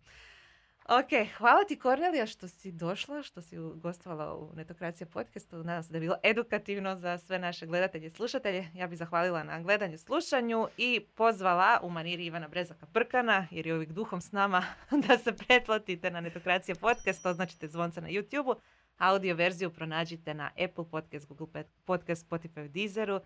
Ok, 0.89 1.09
hvala 1.37 1.63
ti 1.67 1.79
Kornelija 1.79 2.25
što 2.25 2.47
si 2.47 2.71
došla, 2.71 3.23
što 3.23 3.41
si 3.41 3.57
gostovala 3.57 4.35
u 4.35 4.53
Netokracija 4.55 5.07
podcastu. 5.07 5.63
Nadam 5.63 5.83
se 5.83 5.91
da 5.91 5.97
je 5.97 6.01
bilo 6.01 6.15
edukativno 6.23 6.95
za 6.95 7.17
sve 7.17 7.39
naše 7.39 7.65
gledatelje 7.65 8.07
i 8.07 8.09
slušatelje. 8.09 8.67
Ja 8.73 8.87
bih 8.87 8.97
zahvalila 8.97 9.43
na 9.43 9.61
gledanju, 9.61 9.97
slušanju 9.97 10.67
i 10.77 10.99
pozvala 11.15 11.79
u 11.83 11.89
maniri 11.89 12.25
Ivana 12.25 12.47
Brezaka 12.47 12.85
Prkana, 12.85 13.47
jer 13.51 13.67
je 13.67 13.75
uvijek 13.75 13.91
duhom 13.91 14.21
s 14.21 14.31
nama, 14.31 14.63
da 15.07 15.17
se 15.17 15.33
pretplatite 15.33 16.11
na 16.11 16.21
Netokracija 16.21 16.75
podcast, 16.75 17.25
označite 17.25 17.67
zvonce 17.67 18.01
na 18.01 18.07
YouTube-u. 18.07 18.55
Audio 18.97 19.35
verziju 19.35 19.69
pronađite 19.73 20.33
na 20.33 20.51
Apple 20.65 20.89
Podcast, 20.91 21.27
Google 21.27 21.63
Podcast, 21.85 22.29
Spotify, 22.29 22.67
Deezeru. 22.67 23.21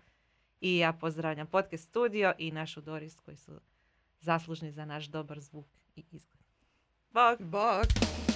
I 0.60 0.78
ja 0.78 0.92
pozdravljam 0.92 1.46
Podcast 1.46 1.88
Studio 1.88 2.32
i 2.38 2.50
našu 2.50 2.80
Doris 2.80 3.20
koji 3.20 3.36
su 3.36 3.60
zaslužni 4.20 4.72
za 4.72 4.84
naš 4.84 5.04
dobar 5.04 5.40
zvuk 5.40 5.66
i 5.96 6.04
izgled. 6.10 6.41
Bog. 7.12 7.38
Bog. 7.50 8.31